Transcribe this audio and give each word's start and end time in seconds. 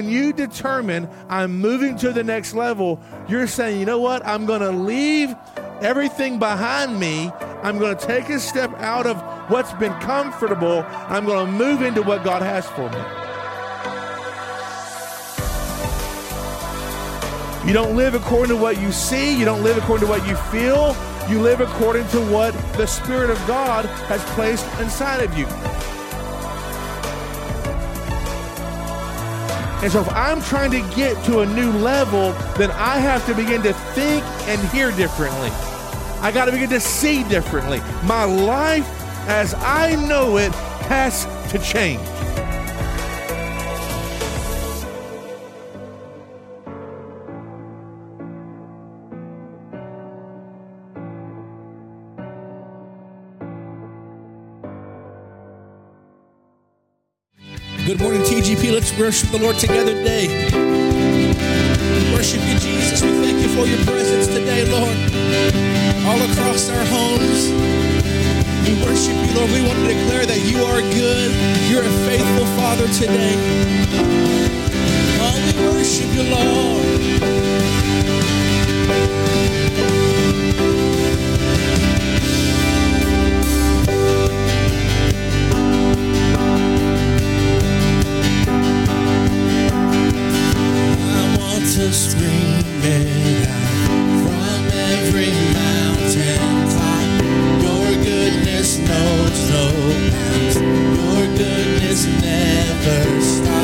When 0.00 0.08
you 0.08 0.32
determine 0.32 1.10
I'm 1.28 1.60
moving 1.60 1.94
to 1.98 2.10
the 2.10 2.24
next 2.24 2.54
level, 2.54 2.98
you're 3.28 3.46
saying, 3.46 3.78
you 3.78 3.84
know 3.84 3.98
what? 3.98 4.26
I'm 4.26 4.46
going 4.46 4.62
to 4.62 4.70
leave 4.70 5.34
everything 5.82 6.38
behind 6.38 6.98
me. 6.98 7.30
I'm 7.62 7.78
going 7.78 7.94
to 7.94 8.06
take 8.06 8.30
a 8.30 8.40
step 8.40 8.72
out 8.78 9.06
of 9.06 9.18
what's 9.50 9.74
been 9.74 9.92
comfortable. 10.00 10.86
I'm 10.88 11.26
going 11.26 11.44
to 11.44 11.52
move 11.52 11.82
into 11.82 12.00
what 12.00 12.24
God 12.24 12.40
has 12.40 12.66
for 12.70 12.88
me. 12.88 12.96
You 17.68 17.74
don't 17.74 17.94
live 17.94 18.14
according 18.14 18.56
to 18.56 18.62
what 18.62 18.80
you 18.80 18.90
see, 18.90 19.38
you 19.38 19.44
don't 19.44 19.62
live 19.62 19.76
according 19.76 20.06
to 20.06 20.10
what 20.10 20.26
you 20.26 20.34
feel. 20.50 20.96
You 21.28 21.42
live 21.42 21.60
according 21.60 22.08
to 22.08 22.20
what 22.32 22.54
the 22.78 22.86
Spirit 22.86 23.28
of 23.28 23.36
God 23.46 23.84
has 24.08 24.24
placed 24.30 24.64
inside 24.80 25.22
of 25.22 25.36
you. 25.36 25.46
And 29.82 29.90
so 29.90 30.02
if 30.02 30.08
I'm 30.10 30.42
trying 30.42 30.70
to 30.72 30.80
get 30.94 31.24
to 31.24 31.40
a 31.40 31.46
new 31.46 31.70
level, 31.72 32.32
then 32.58 32.70
I 32.72 32.98
have 32.98 33.24
to 33.26 33.34
begin 33.34 33.62
to 33.62 33.72
think 33.94 34.22
and 34.46 34.60
hear 34.68 34.90
differently. 34.92 35.50
I 36.20 36.30
got 36.32 36.44
to 36.44 36.52
begin 36.52 36.68
to 36.70 36.80
see 36.80 37.24
differently. 37.24 37.80
My 38.04 38.24
life 38.24 38.86
as 39.26 39.54
I 39.54 39.94
know 40.06 40.36
it 40.36 40.52
has 40.84 41.24
to 41.50 41.58
change. 41.58 42.00
Good 57.90 58.02
morning, 58.02 58.22
TGP. 58.22 58.72
Let's 58.72 58.96
worship 58.96 59.30
the 59.30 59.38
Lord 59.38 59.58
together 59.58 59.92
today. 59.92 60.28
We 60.54 62.14
worship 62.14 62.38
you, 62.46 62.56
Jesus. 62.60 63.02
We 63.02 63.10
thank 63.18 63.42
you 63.42 63.48
for 63.48 63.66
your 63.66 63.82
presence 63.84 64.28
today, 64.28 64.62
Lord. 64.70 64.94
All 66.06 66.22
across 66.30 66.70
our 66.70 66.84
homes. 66.86 67.50
We 68.62 68.78
worship 68.86 69.18
you, 69.26 69.34
Lord. 69.34 69.50
We 69.50 69.66
want 69.66 69.80
to 69.80 69.88
declare 69.88 70.24
that 70.24 70.38
you 70.38 70.62
are 70.62 70.80
good. 70.94 71.34
You're 71.66 71.82
a 71.82 71.90
faithful 72.06 72.46
Father 72.54 72.86
today. 72.94 73.34
Oh, 75.18 75.34
we 75.34 75.74
worship 75.74 76.14
you, 76.14 76.30
Lord. 76.30 76.99
To 91.80 91.86
it 91.86 93.48
out 93.48 93.88
from 94.22 94.66
every 94.70 95.32
mountain 95.54 96.68
top. 96.68 97.08
Your 97.62 98.04
goodness 98.04 98.78
knows 98.80 99.50
no 99.50 99.64
bounds. 100.12 100.56
Your 100.60 101.38
goodness 101.38 102.06
never 102.20 103.20
stops. 103.22 103.59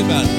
About 0.00 0.24
it. 0.24 0.38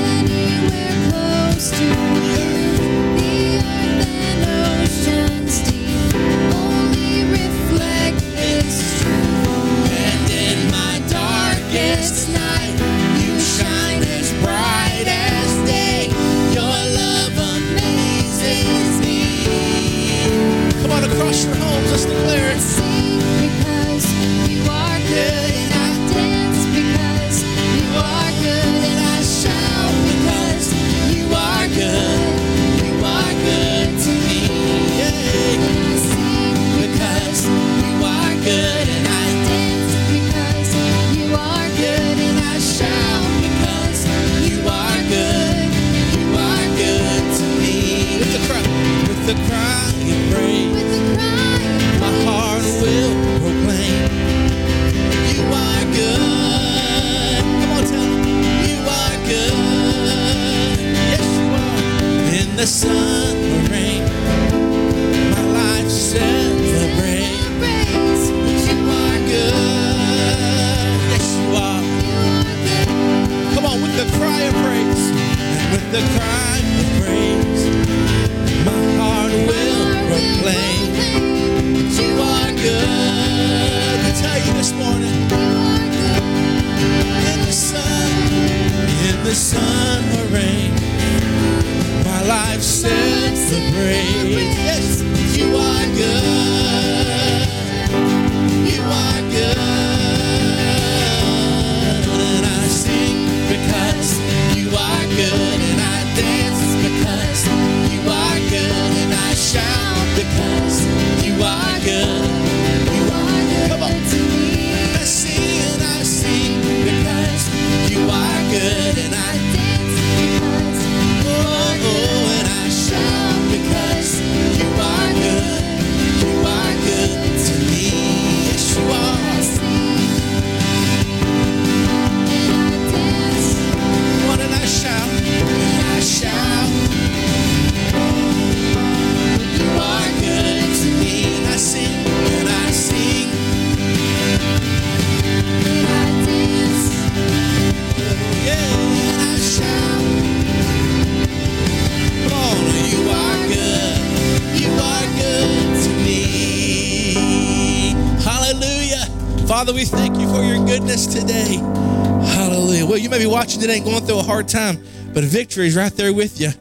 watching 163.50 163.62
today 163.62 163.78
and 163.78 163.86
going 163.86 164.06
through 164.06 164.20
a 164.20 164.22
hard 164.22 164.48
time, 164.48 164.78
but 165.12 165.24
victory 165.24 165.66
is 165.66 165.76
right 165.76 165.92
there 165.94 166.14
with 166.14 166.40
you. 166.40 166.52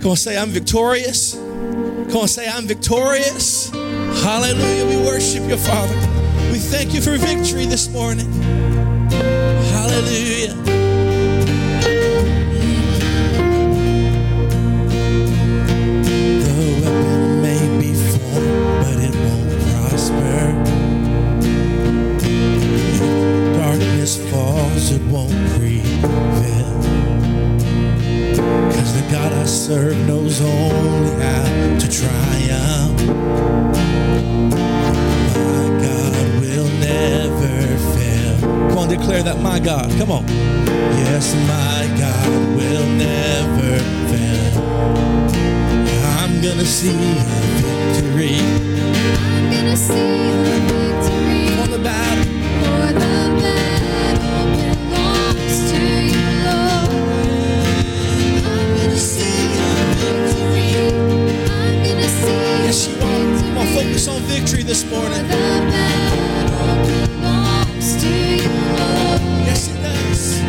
Come 0.00 0.12
on, 0.12 0.16
say, 0.16 0.38
I'm 0.38 0.48
victorious. 0.48 1.34
Come 1.34 2.16
on, 2.16 2.28
say, 2.28 2.48
I'm 2.48 2.66
victorious. 2.66 3.68
Hallelujah. 4.22 4.86
We 4.86 4.96
worship 5.04 5.46
your 5.46 5.58
Father. 5.58 5.94
We 6.50 6.58
thank 6.58 6.94
you 6.94 7.02
for 7.02 7.18
victory 7.18 7.66
this 7.66 7.92
morning. 7.92 8.32
Hallelujah. 9.10 10.65
serve 29.46 29.96
knows 30.06 30.40
only 30.40 31.10
how 31.22 31.44
to 31.78 31.88
triumph. 31.88 33.00
My 34.50 35.68
God 35.80 36.40
will 36.40 36.68
never 36.80 37.78
fail. 37.94 38.40
Come 38.70 38.78
on, 38.78 38.88
declare 38.88 39.22
that, 39.22 39.40
my 39.40 39.60
God. 39.60 39.90
Come 39.98 40.10
on. 40.10 40.26
Yes, 40.26 41.34
my 41.46 41.86
God 41.96 42.28
will 42.56 42.88
never 42.96 43.78
fail. 44.10 44.62
I'm 46.18 46.42
gonna 46.42 46.64
see 46.64 46.90
a 46.90 47.24
victory. 47.62 48.38
I'm 48.38 49.50
gonna 49.50 49.76
see 49.76 49.94
a 49.94 50.44
victory. 50.44 50.85
this 64.76 64.90
morning. 64.90 65.24
Yes, 69.46 69.68
it 69.70 69.80
does. 69.80 70.42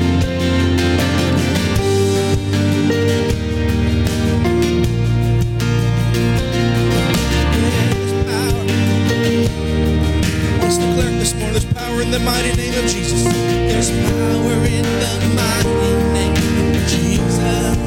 Let's 10.62 10.78
declare 10.78 11.12
this 11.20 11.34
morning. 11.36 11.54
There's 11.54 11.66
power 11.74 12.02
in 12.02 12.12
the 12.12 12.20
mighty 12.20 12.54
name 12.58 12.74
of 12.74 12.84
Jesus. 12.92 13.24
There's 13.24 13.90
power 13.92 14.66
in 14.66 14.84
the 14.84 15.32
mighty 15.38 15.70
name 16.12 16.76
of 16.76 16.88
Jesus. 16.90 17.87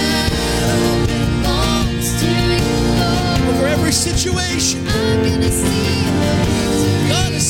situation. 3.91 4.85
God 7.09 7.33
is 7.33 7.45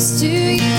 to 0.00 0.26
you. 0.26 0.69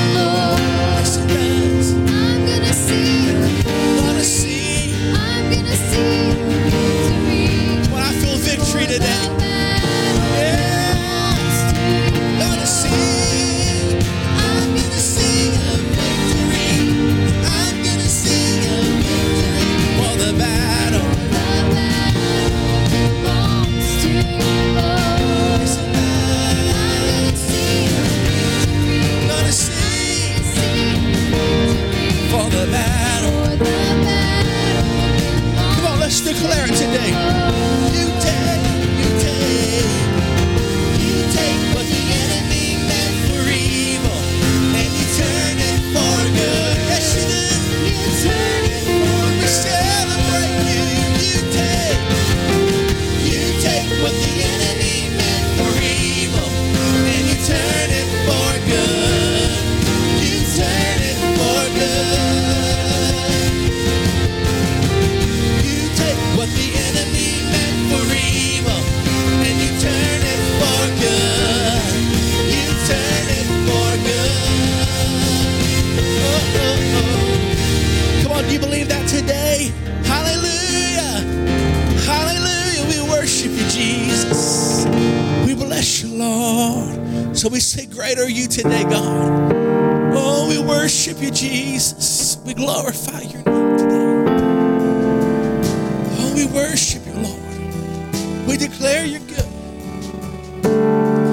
worship 96.54 97.06
you, 97.06 97.14
Lord. 97.14 98.48
We 98.48 98.58
declare 98.58 99.06
your 99.06 99.22
good, 99.22 99.46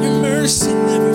your 0.03 0.23
mercy 0.23 0.73
never. 0.73 1.08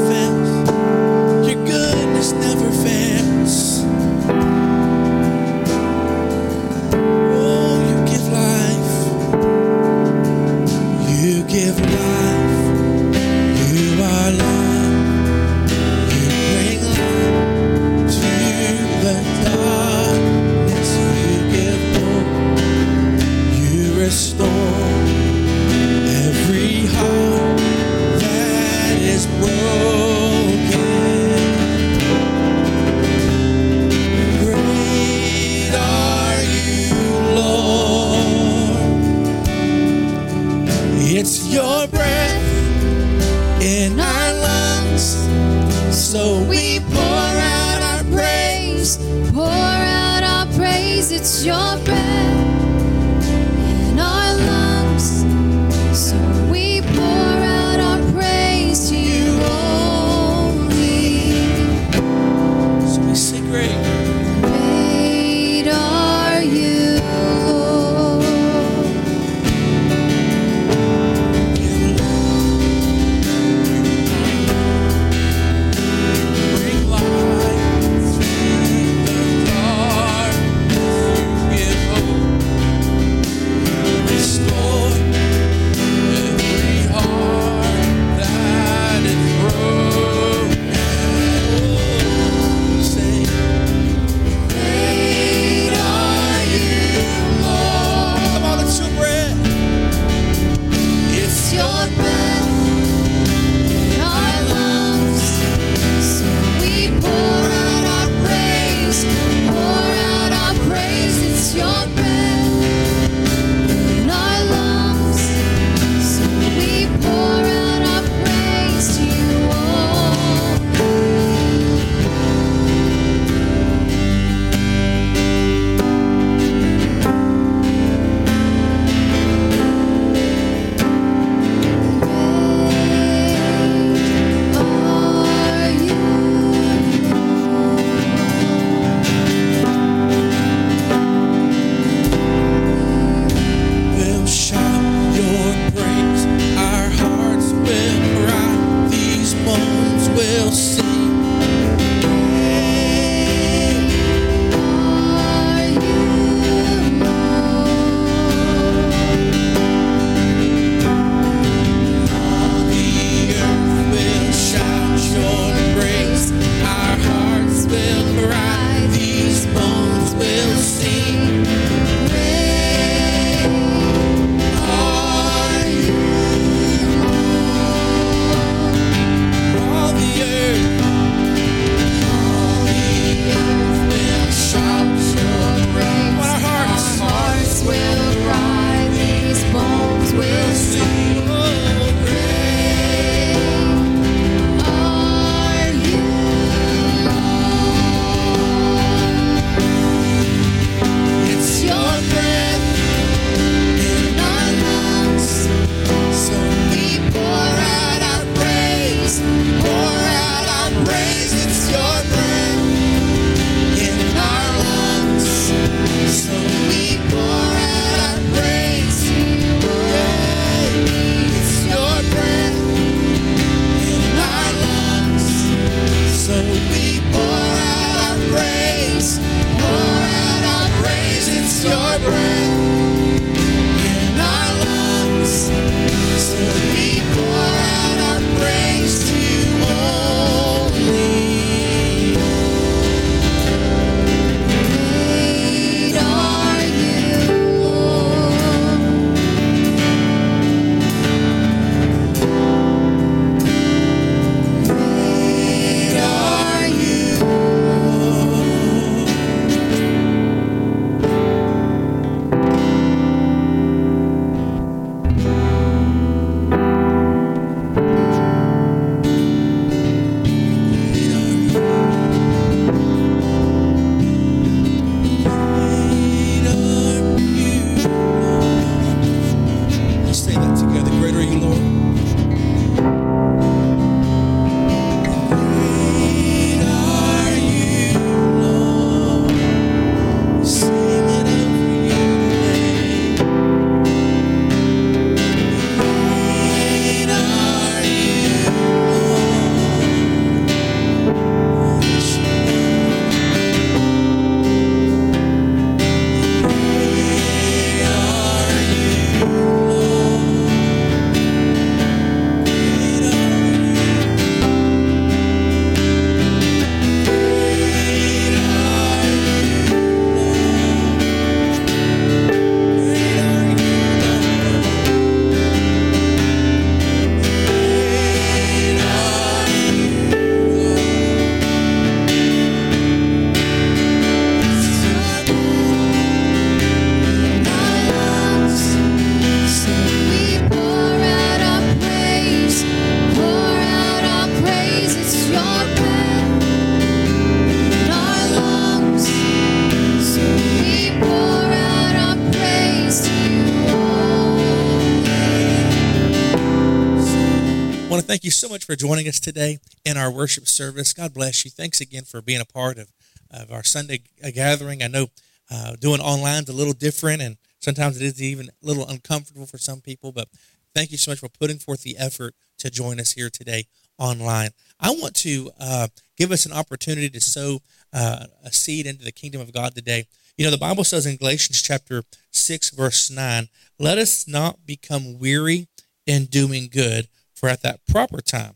Much 358.63 358.77
for 358.77 358.79
joining 358.79 359.07
us 359.07 359.19
today 359.19 359.57
in 359.83 359.97
our 359.97 360.11
worship 360.11 360.47
service. 360.47 360.93
God 360.93 361.13
bless 361.13 361.43
you. 361.43 361.51
Thanks 361.51 361.81
again 361.81 362.03
for 362.03 362.21
being 362.21 362.39
a 362.39 362.45
part 362.45 362.77
of, 362.77 362.91
of 363.31 363.51
our 363.51 363.63
Sunday 363.63 364.01
gathering. 364.33 364.81
I 364.81 364.87
know 364.87 365.07
uh, 365.51 365.75
doing 365.79 365.99
online 365.99 366.43
is 366.43 366.49
a 366.49 366.53
little 366.53 366.73
different, 366.73 367.21
and 367.21 367.37
sometimes 367.59 367.97
it 367.97 368.05
is 368.05 368.21
even 368.21 368.47
a 368.47 368.65
little 368.65 368.87
uncomfortable 368.87 369.45
for 369.45 369.57
some 369.57 369.81
people, 369.81 370.11
but 370.11 370.29
thank 370.73 370.91
you 370.91 370.97
so 370.97 371.11
much 371.11 371.19
for 371.19 371.29
putting 371.29 371.57
forth 371.57 371.83
the 371.83 371.97
effort 371.97 372.35
to 372.59 372.69
join 372.69 372.99
us 372.99 373.11
here 373.11 373.29
today 373.29 373.65
online. 373.97 374.51
I 374.79 374.91
want 374.91 375.15
to 375.15 375.51
uh, 375.59 375.87
give 376.17 376.31
us 376.31 376.45
an 376.45 376.53
opportunity 376.53 377.09
to 377.09 377.21
sow 377.21 377.59
uh, 377.91 378.25
a 378.45 378.51
seed 378.51 378.85
into 378.85 379.03
the 379.03 379.11
kingdom 379.11 379.41
of 379.41 379.51
God 379.51 379.75
today. 379.75 380.05
You 380.37 380.45
know, 380.45 380.51
the 380.51 380.57
Bible 380.57 380.83
says 380.83 381.05
in 381.05 381.17
Galatians 381.17 381.61
chapter 381.61 382.03
6, 382.31 382.69
verse 382.71 383.09
9, 383.09 383.49
let 383.79 383.97
us 383.97 384.27
not 384.27 384.65
become 384.65 385.19
weary 385.19 385.67
in 386.05 386.25
doing 386.25 386.69
good, 386.71 387.07
for 387.43 387.49
at 387.49 387.61
that 387.61 387.85
proper 387.85 388.21
time 388.21 388.55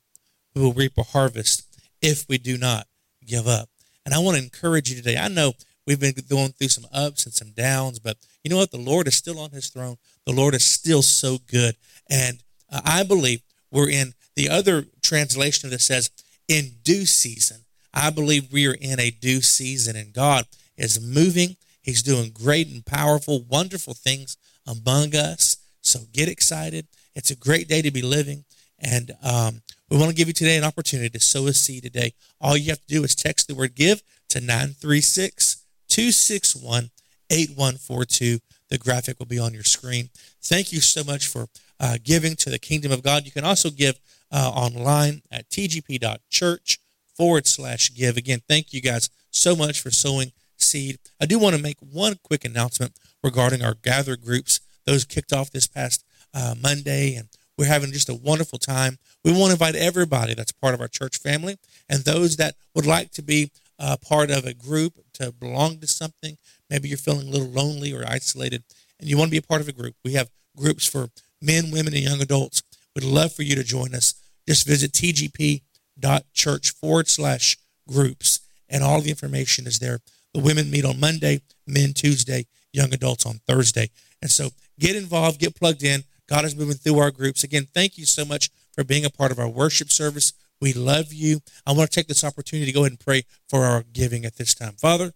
we 0.56 0.62
will 0.62 0.72
reap 0.72 0.98
a 0.98 1.04
harvest 1.04 1.78
if 2.02 2.26
we 2.30 2.38
do 2.38 2.58
not 2.58 2.88
give 3.26 3.46
up. 3.46 3.68
And 4.06 4.16
I 4.16 4.20
want 4.20 4.38
to 4.38 4.44
encourage 4.44 4.90
you 4.90 4.96
today. 4.96 5.18
I 5.18 5.28
know 5.28 5.56
we've 5.86 6.00
been 6.00 6.14
going 6.30 6.54
through 6.54 6.70
some 6.70 6.86
ups 6.94 7.26
and 7.26 7.34
some 7.34 7.52
downs, 7.52 8.00
but 8.00 8.16
you 8.46 8.50
know 8.50 8.56
what? 8.56 8.72
The 8.72 8.78
Lord 8.78 9.06
is 9.10 9.18
still 9.18 9.40
on 9.40 9.52
his 9.52 9.68
throne. 9.68 9.98
The 10.26 10.32
Lord 10.32 10.56
is 10.56 10.64
still 10.64 11.02
so 11.02 11.38
good. 11.52 11.76
And 12.10 12.42
uh, 12.72 12.80
I 12.86 13.04
believe 13.04 13.42
we're 13.72 13.90
in 13.90 14.14
the 14.38 14.48
other 14.48 14.86
translation 15.04 15.70
this 15.70 15.84
says, 15.84 16.10
in 16.48 16.76
due 16.84 17.06
season. 17.06 17.66
I 17.94 18.10
believe 18.10 18.54
we 18.54 18.68
are 18.68 18.78
in 18.80 19.02
a 19.02 19.12
due 19.12 19.42
season, 19.42 19.98
and 19.98 20.14
God 20.14 20.46
is 20.78 21.02
moving. 21.02 21.58
He's 21.82 22.04
doing 22.04 22.32
great 22.32 22.70
and 22.70 22.86
powerful, 22.86 23.44
wonderful 23.50 23.96
things 23.96 24.38
among 24.66 25.14
us. 25.14 25.58
So 25.82 26.00
get 26.14 26.30
excited. 26.30 26.88
It's 27.16 27.32
a 27.32 27.36
great 27.36 27.68
day 27.68 27.82
to 27.82 27.92
be 27.92 28.02
living. 28.02 28.46
And 28.80 29.12
um, 29.24 29.62
we 29.90 29.98
want 29.98 30.10
to 30.10 30.16
give 30.16 30.28
you 30.28 30.34
today 30.34 30.58
an 30.58 30.64
opportunity 30.64 31.10
to 31.10 31.20
sow 31.20 31.48
a 31.48 31.54
seed 31.54 31.84
today. 31.84 32.14
All 32.40 32.58
you 32.58 32.70
have 32.70 32.82
to 32.82 32.88
do 32.88 33.04
is 33.04 33.16
text 33.16 33.48
the 33.48 33.56
word 33.56 33.76
give 33.76 34.04
to 34.30 34.40
936 34.40 35.64
261 35.90 36.92
8142. 37.30 38.40
The 38.70 38.78
graphic 38.78 39.20
will 39.20 39.26
be 39.26 39.40
on 39.40 39.54
your 39.54 39.64
screen. 39.64 40.10
Thank 40.42 40.72
you 40.72 40.82
so 40.82 41.04
much 41.04 41.28
for 41.28 41.48
uh, 41.80 41.98
giving 42.04 42.36
to 42.38 42.50
the 42.50 42.60
kingdom 42.60 42.92
of 42.92 43.04
God. 43.04 43.26
You 43.26 43.32
can 43.32 43.46
also 43.46 43.70
give 43.70 44.00
uh, 44.32 44.52
online 44.54 45.22
at 45.32 45.50
tgp.church 45.50 46.80
forward 47.16 47.48
slash 47.48 47.94
give. 47.94 48.18
Again, 48.18 48.42
thank 48.48 48.74
you 48.74 48.82
guys 48.82 49.10
so 49.32 49.56
much 49.56 49.80
for 49.82 49.92
sowing 49.92 50.32
seed. 50.58 51.00
I 51.22 51.26
do 51.26 51.40
want 51.40 51.56
to 51.56 51.62
make 51.62 51.78
one 51.80 52.18
quick 52.24 52.46
announcement 52.46 52.94
regarding 53.24 53.64
our 53.64 53.74
gather 53.74 54.16
groups. 54.16 54.60
Those 54.86 55.06
kicked 55.06 55.34
off 55.34 55.52
this 55.52 55.68
past 55.68 56.06
uh, 56.34 56.56
Monday, 56.62 57.16
and 57.16 57.30
we're 57.58 57.66
having 57.66 57.92
just 57.92 58.10
a 58.10 58.16
wonderful 58.16 58.60
time. 58.60 59.00
We 59.24 59.32
want 59.32 59.48
to 59.48 59.52
invite 59.54 59.76
everybody 59.76 60.34
that's 60.34 60.52
part 60.52 60.74
of 60.74 60.82
our 60.82 60.88
church 60.88 61.18
family 61.18 61.58
and 61.90 62.04
those 62.04 62.38
that 62.38 62.56
would 62.76 62.86
like 62.86 63.12
to 63.12 63.22
be 63.22 63.52
uh, 63.80 63.98
part 63.98 64.32
of 64.32 64.46
a 64.46 64.54
group 64.54 64.94
to 65.14 65.32
belong 65.32 65.80
to 65.80 65.88
something. 65.88 66.38
Maybe 66.70 66.90
you're 66.90 66.98
feeling 66.98 67.28
a 67.28 67.32
little 67.32 67.48
lonely 67.48 67.94
or 67.94 68.04
isolated 68.08 68.64
and 69.00 69.10
you 69.10 69.18
want 69.18 69.30
to 69.30 69.32
be 69.32 69.38
a 69.38 69.42
part 69.42 69.62
of 69.62 69.68
a 69.68 69.74
group. 69.74 69.96
We 70.04 70.14
have 70.14 70.30
groups 70.56 70.86
for 70.86 71.10
men, 71.42 71.72
women, 71.72 71.94
and 71.94 72.04
young 72.04 72.22
adults. 72.22 72.64
We'd 72.96 73.04
love 73.04 73.34
for 73.34 73.44
you 73.44 73.56
to 73.56 73.64
join 73.64 73.94
us. 73.94 74.16
Just 74.48 74.68
visit 74.68 74.92
tgp.church 74.92 76.72
forward 76.72 77.08
slash 77.08 77.58
groups, 77.88 78.40
and 78.70 78.84
all 78.84 79.02
the 79.02 79.10
information 79.10 79.68
is 79.68 79.80
there. 79.80 80.00
The 80.34 80.42
women 80.42 80.72
meet 80.72 80.86
on 80.86 81.00
Monday, 81.00 81.42
men 81.66 81.94
Tuesday, 81.94 82.48
young 82.74 82.94
adults 82.94 83.26
on 83.26 83.42
Thursday. 83.48 83.90
And 84.22 84.32
so 84.32 84.50
get 84.80 84.96
involved, 84.96 85.40
get 85.40 85.56
plugged 85.56 85.84
in. 85.84 86.04
God 86.28 86.46
is 86.46 86.56
moving 86.56 86.76
through 86.76 87.00
our 87.00 87.12
groups. 87.12 87.44
Again, 87.44 87.68
thank 87.74 87.98
you 87.98 88.06
so 88.06 88.26
much 88.26 88.50
for 88.74 88.84
being 88.84 89.06
a 89.06 89.10
part 89.10 89.32
of 89.32 89.40
our 89.40 89.48
worship 89.50 89.92
service. 89.92 90.34
We 90.60 90.74
love 90.74 91.14
you. 91.14 91.42
I 91.66 91.72
want 91.72 91.90
to 91.92 91.96
take 91.96 92.08
this 92.08 92.24
opportunity 92.24 92.66
to 92.66 92.76
go 92.76 92.82
ahead 92.82 92.92
and 92.92 93.00
pray 93.00 93.24
for 93.48 93.64
our 93.64 93.84
giving 93.84 94.26
at 94.26 94.38
this 94.38 94.54
time. 94.54 94.74
Father, 94.74 95.14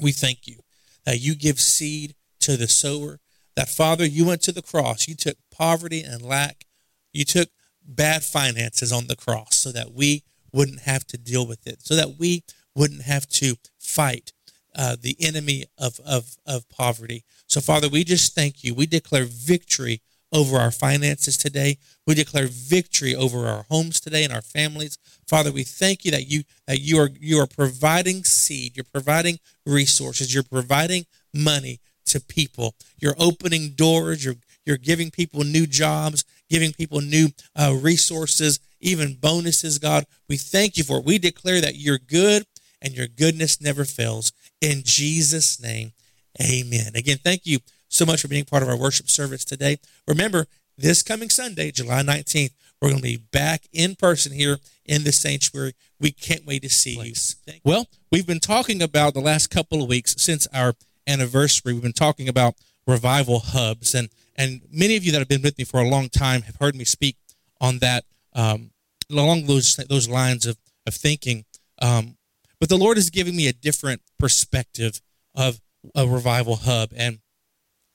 we 0.00 0.12
thank 0.12 0.46
you 0.46 0.60
that 1.04 1.20
you 1.20 1.34
give 1.34 1.60
seed 1.60 2.14
to 2.40 2.56
the 2.56 2.68
sower. 2.68 3.18
That, 3.56 3.68
Father, 3.68 4.04
you 4.04 4.26
went 4.26 4.42
to 4.42 4.52
the 4.52 4.62
cross. 4.62 5.08
You 5.08 5.14
took 5.14 5.36
poverty 5.50 6.02
and 6.02 6.22
lack. 6.22 6.66
You 7.12 7.24
took 7.24 7.48
bad 7.84 8.22
finances 8.22 8.92
on 8.92 9.06
the 9.06 9.16
cross 9.16 9.56
so 9.56 9.72
that 9.72 9.92
we 9.92 10.22
wouldn't 10.52 10.80
have 10.80 11.06
to 11.08 11.18
deal 11.18 11.46
with 11.46 11.66
it, 11.66 11.82
so 11.82 11.96
that 11.96 12.16
we 12.18 12.44
wouldn't 12.74 13.02
have 13.02 13.26
to 13.28 13.56
fight 13.78 14.32
uh, 14.74 14.96
the 15.00 15.16
enemy 15.18 15.64
of, 15.76 15.98
of, 16.06 16.36
of 16.46 16.68
poverty. 16.68 17.24
So, 17.46 17.60
Father, 17.60 17.88
we 17.88 18.04
just 18.04 18.34
thank 18.34 18.62
you. 18.62 18.74
We 18.74 18.86
declare 18.86 19.24
victory 19.24 20.02
over 20.32 20.56
our 20.56 20.70
finances 20.70 21.36
today. 21.36 21.78
We 22.06 22.14
declare 22.14 22.48
victory 22.48 23.14
over 23.14 23.46
our 23.46 23.64
homes 23.70 24.00
today 24.00 24.24
and 24.24 24.32
our 24.32 24.42
families. 24.42 24.98
Father, 25.26 25.50
we 25.50 25.62
thank 25.62 26.04
you 26.04 26.10
that 26.10 26.26
you 26.26 26.42
that 26.66 26.80
you 26.80 26.98
are 26.98 27.10
you 27.18 27.38
are 27.38 27.46
providing 27.46 28.24
seed, 28.24 28.76
you're 28.76 28.84
providing 28.92 29.38
resources, 29.66 30.34
you're 30.34 30.42
providing 30.42 31.06
money 31.34 31.80
to 32.06 32.20
people. 32.20 32.74
You're 32.98 33.16
opening 33.18 33.70
doors, 33.70 34.24
you're 34.24 34.36
you're 34.66 34.76
giving 34.76 35.10
people 35.10 35.44
new 35.44 35.66
jobs, 35.66 36.24
giving 36.50 36.72
people 36.72 37.00
new 37.00 37.28
uh, 37.56 37.74
resources, 37.80 38.60
even 38.80 39.14
bonuses, 39.14 39.78
God. 39.78 40.04
We 40.28 40.36
thank 40.36 40.76
you 40.76 40.84
for 40.84 40.98
it. 40.98 41.06
We 41.06 41.18
declare 41.18 41.60
that 41.62 41.76
you're 41.76 41.98
good 41.98 42.44
and 42.82 42.94
your 42.94 43.06
goodness 43.06 43.60
never 43.60 43.84
fails. 43.84 44.32
In 44.60 44.82
Jesus' 44.84 45.60
name, 45.60 45.92
amen. 46.40 46.92
Again, 46.94 47.18
thank 47.22 47.46
you 47.46 47.60
so 47.88 48.06
much 48.06 48.22
for 48.22 48.28
being 48.28 48.44
part 48.44 48.62
of 48.62 48.68
our 48.68 48.76
worship 48.76 49.08
service 49.08 49.44
today. 49.44 49.78
Remember, 50.06 50.46
this 50.76 51.02
coming 51.02 51.30
Sunday, 51.30 51.70
July 51.70 52.02
19th, 52.02 52.52
we're 52.80 52.90
going 52.90 53.02
to 53.02 53.02
be 53.02 53.16
back 53.16 53.62
in 53.72 53.96
person 53.96 54.32
here 54.32 54.58
in 54.84 55.04
the 55.04 55.12
sanctuary. 55.12 55.74
We 56.00 56.12
can't 56.12 56.46
wait 56.46 56.62
to 56.62 56.68
see 56.68 57.00
you. 57.00 57.60
Well, 57.64 57.88
we've 58.12 58.26
been 58.26 58.40
talking 58.40 58.80
about 58.80 59.14
the 59.14 59.20
last 59.20 59.48
couple 59.48 59.82
of 59.82 59.88
weeks 59.88 60.14
since 60.18 60.46
our 60.54 60.74
anniversary. 61.08 61.72
We've 61.72 61.82
been 61.82 61.92
talking 61.92 62.28
about 62.28 62.54
revival 62.86 63.40
hubs, 63.40 63.94
and 63.94 64.08
and 64.36 64.60
many 64.70 64.96
of 64.96 65.04
you 65.04 65.10
that 65.12 65.18
have 65.18 65.28
been 65.28 65.42
with 65.42 65.58
me 65.58 65.64
for 65.64 65.80
a 65.80 65.88
long 65.88 66.08
time 66.08 66.42
have 66.42 66.56
heard 66.56 66.76
me 66.76 66.84
speak 66.84 67.16
on 67.60 67.78
that 67.78 68.04
um, 68.34 68.70
along 69.10 69.46
those 69.46 69.74
those 69.88 70.08
lines 70.08 70.46
of 70.46 70.56
of 70.86 70.94
thinking. 70.94 71.44
Um, 71.82 72.16
but 72.60 72.68
the 72.68 72.78
Lord 72.78 72.98
is 72.98 73.10
giving 73.10 73.34
me 73.36 73.48
a 73.48 73.52
different 73.52 74.02
perspective 74.18 75.00
of 75.34 75.60
a 75.96 76.06
revival 76.06 76.56
hub, 76.56 76.90
and 76.96 77.18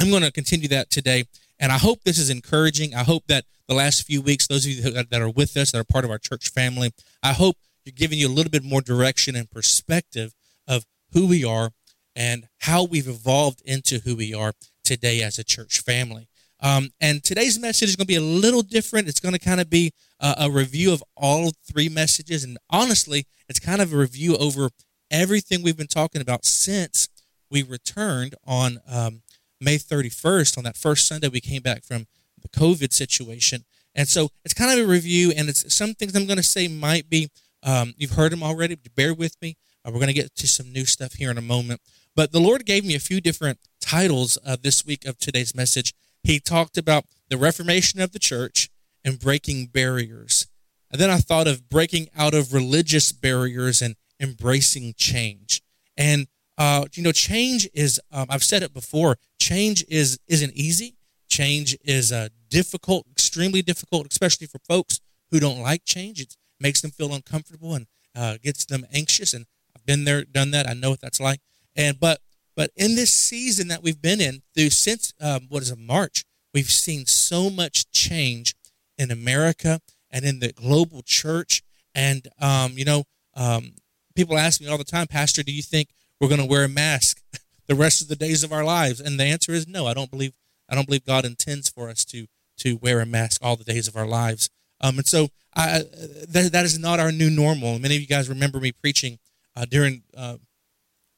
I'm 0.04 0.10
going 0.10 0.24
to 0.24 0.32
continue 0.34 0.68
that 0.68 0.90
today. 0.90 1.24
And 1.62 1.72
I 1.72 1.78
hope 1.78 2.04
this 2.04 2.18
is 2.18 2.30
encouraging. 2.30 2.94
I 2.94 3.04
hope 3.04 3.24
that 3.28 3.46
the 3.70 3.74
last 3.74 4.04
few 4.04 4.22
weeks, 4.22 4.48
those 4.48 4.66
of 4.66 4.72
you 4.74 4.82
that 4.92 5.22
are 5.22 5.30
with 5.30 5.56
us, 5.56 5.72
that 5.72 5.80
are 5.80 5.86
part 5.86 6.04
of 6.04 6.12
our 6.12 6.18
church 6.18 6.50
family, 6.50 6.92
I 7.24 7.32
hope 7.32 7.56
you're 7.86 7.94
giving 7.96 8.20
you 8.20 8.28
a 8.28 8.30
little 8.30 8.52
bit 8.52 8.66
more 8.66 8.82
direction 8.82 9.34
and 9.34 9.50
perspective 9.50 10.34
of 10.68 10.86
who 11.14 11.26
we 11.26 11.46
are 11.46 11.72
and 12.18 12.50
how 12.60 12.84
we've 12.84 13.08
evolved 13.08 13.62
into 13.64 14.00
who 14.00 14.18
we 14.18 14.34
are 14.34 14.52
today 14.84 15.22
as 15.22 15.40
a 15.40 15.44
church 15.44 15.80
family. 15.80 16.28
Um, 16.60 16.90
and 17.00 17.24
today's 17.24 17.58
message 17.58 17.88
is 17.88 17.96
going 17.96 18.06
to 18.06 18.14
be 18.14 18.16
a 18.16 18.22
little 18.22 18.62
different. 18.62 19.08
It's 19.08 19.22
going 19.22 19.34
to 19.34 19.40
kind 19.40 19.62
of 19.62 19.70
be 19.70 19.94
a, 20.20 20.36
a 20.40 20.52
review 20.52 20.92
of 20.92 21.02
all 21.16 21.52
three 21.66 21.88
messages. 21.88 22.44
And 22.44 22.58
honestly, 22.70 23.26
it's 23.48 23.60
kind 23.60 23.82
of 23.82 23.94
a 23.94 23.98
review 23.98 24.36
over 24.36 24.70
everything 25.10 25.64
we've 25.64 25.78
been 25.78 25.88
talking 25.88 26.22
about 26.22 26.44
since 26.44 27.08
we 27.50 27.64
returned 27.64 28.36
on 28.46 28.80
um, 28.86 29.22
May 29.60 29.78
31st, 29.78 30.58
on 30.58 30.64
that 30.64 30.78
first 30.78 31.08
Sunday 31.08 31.28
we 31.28 31.42
came 31.42 31.62
back 31.62 31.84
from 31.84 32.08
the 32.42 32.50
COVID 32.50 32.92
situation. 32.94 33.66
And 33.96 34.08
so 34.08 34.30
it's 34.44 34.54
kind 34.54 34.78
of 34.78 34.86
a 34.86 34.90
review, 34.90 35.32
and 35.36 35.50
it's 35.50 35.74
some 35.74 35.94
things 35.94 36.16
I'm 36.16 36.26
going 36.26 36.38
to 36.38 36.44
say 36.44 36.68
might 36.68 37.10
be, 37.10 37.30
um, 37.62 37.94
you've 37.98 38.12
heard 38.12 38.32
them 38.32 38.44
already, 38.44 38.76
but 38.76 38.96
bear 38.96 39.14
with 39.14 39.36
me. 39.42 39.56
Uh, 39.86 39.92
we're 39.92 40.00
going 40.00 40.08
to 40.08 40.14
get 40.14 40.36
to 40.36 40.48
some 40.48 40.72
new 40.72 40.86
stuff 40.86 41.14
here 41.14 41.30
in 41.30 41.38
a 41.38 41.42
moment. 41.42 41.82
But 42.16 42.32
the 42.32 42.40
Lord 42.40 42.66
gave 42.66 42.86
me 42.86 42.96
a 42.96 43.00
few 43.00 43.22
different 43.22 43.60
titles 43.82 44.38
uh, 44.46 44.58
this 44.62 44.86
week 44.86 45.06
of 45.06 45.18
today's 45.18 45.56
message. 45.56 45.94
He 46.24 46.40
talked 46.40 46.78
about 46.78 47.06
the 47.30 47.38
reformation 47.38 48.00
of 48.02 48.12
the 48.12 48.20
church 48.20 48.70
and 49.04 49.20
breaking 49.20 49.68
barriers. 49.68 50.48
And 50.92 51.02
then 51.02 51.10
I 51.10 51.18
thought 51.18 51.48
of 51.48 51.70
breaking 51.70 52.08
out 52.16 52.34
of 52.34 52.54
religious 52.54 53.12
barriers 53.12 53.82
and 53.82 53.96
embracing 54.20 54.94
change. 54.96 55.62
And 55.98 56.28
uh, 56.58 56.86
you 56.94 57.04
know, 57.04 57.12
change 57.12 57.68
is, 57.74 58.00
um, 58.12 58.28
I've 58.30 58.44
said 58.44 58.64
it 58.64 58.74
before, 58.74 59.18
change 59.40 59.84
is, 59.90 60.20
isn't 60.28 60.54
easy. 60.54 60.96
Change 61.30 61.76
is 61.84 62.12
uh, 62.12 62.30
difficult, 62.50 63.08
extremely 63.12 63.62
difficult, 63.62 64.08
especially 64.12 64.48
for 64.48 64.60
folks 64.68 65.00
who 65.32 65.40
don't 65.40 65.62
like 65.62 65.84
change. 65.84 66.20
It 66.20 66.36
makes 66.60 66.82
them 66.82 66.92
feel 66.92 67.14
uncomfortable 67.14 67.74
and 67.74 67.88
uh, 68.16 68.38
gets 68.42 68.66
them 68.66 68.86
anxious. 68.94 69.34
And 69.34 69.46
I've 69.76 69.86
been 69.86 70.06
there, 70.06 70.24
done 70.24 70.52
that. 70.52 70.70
I 70.70 70.74
know 70.74 70.92
what 70.92 71.02
that's 71.02 71.20
like. 71.20 71.40
And, 71.76 72.00
but, 72.00 72.20
but 72.56 72.70
in 72.76 72.96
this 72.96 73.12
season 73.12 73.68
that 73.70 73.82
we've 73.82 74.02
been 74.02 74.22
in 74.22 74.44
through 74.56 74.70
since, 74.70 75.12
um, 75.20 75.48
what 75.50 75.64
is 75.64 75.72
it, 75.72 75.80
March, 75.80 76.24
we've 76.54 76.70
seen 76.70 77.08
so 77.08 77.50
much 77.50 77.90
change 77.92 78.54
in 78.98 79.10
America 79.10 79.80
and 80.12 80.24
in 80.24 80.40
the 80.40 80.54
global 80.54 81.02
church. 81.02 81.64
And, 81.96 82.28
um, 82.40 82.74
you 82.78 82.86
know, 82.86 83.06
um, 83.36 83.74
people 84.16 84.38
ask 84.38 84.62
me 84.62 84.68
all 84.68 84.78
the 84.78 84.84
time, 84.84 85.08
Pastor, 85.08 85.42
do 85.42 85.52
you 85.52 85.64
think 85.64 85.90
we're 86.24 86.30
going 86.30 86.40
to 86.40 86.48
wear 86.48 86.64
a 86.64 86.70
mask 86.70 87.22
the 87.68 87.76
rest 87.76 88.02
of 88.02 88.08
the 88.08 88.16
days 88.16 88.46
of 88.46 88.54
our 88.54 88.64
lives? 88.64 89.02
And 89.02 89.20
the 89.20 89.26
answer 89.26 89.52
is 89.52 89.68
no. 89.68 89.88
I 89.88 89.94
don't 89.94 90.10
believe 90.10 90.32
I 90.70 90.76
don't 90.76 90.88
believe 90.88 91.06
God 91.06 91.26
intends 91.26 91.70
for 91.70 91.90
us 91.90 92.06
to 92.06 92.28
to 92.60 92.78
wear 92.78 93.02
a 93.02 93.06
mask 93.06 93.44
all 93.44 93.58
the 93.58 93.66
days 93.66 93.90
of 93.90 93.98
our 93.98 94.08
lives. 94.08 94.50
Um, 94.80 95.00
and 95.00 95.08
so 95.08 95.28
I, 95.54 95.84
that, 96.30 96.50
that 96.54 96.66
is 96.66 96.80
not 96.80 97.00
our 97.02 97.12
new 97.12 97.30
normal. 97.30 97.78
Many 97.78 97.96
of 97.96 98.02
you 98.02 98.08
guys 98.08 98.30
remember 98.30 98.62
me 98.62 98.72
preaching 98.72 99.20
uh, 99.56 99.66
during 99.66 100.04
uh, 100.16 100.38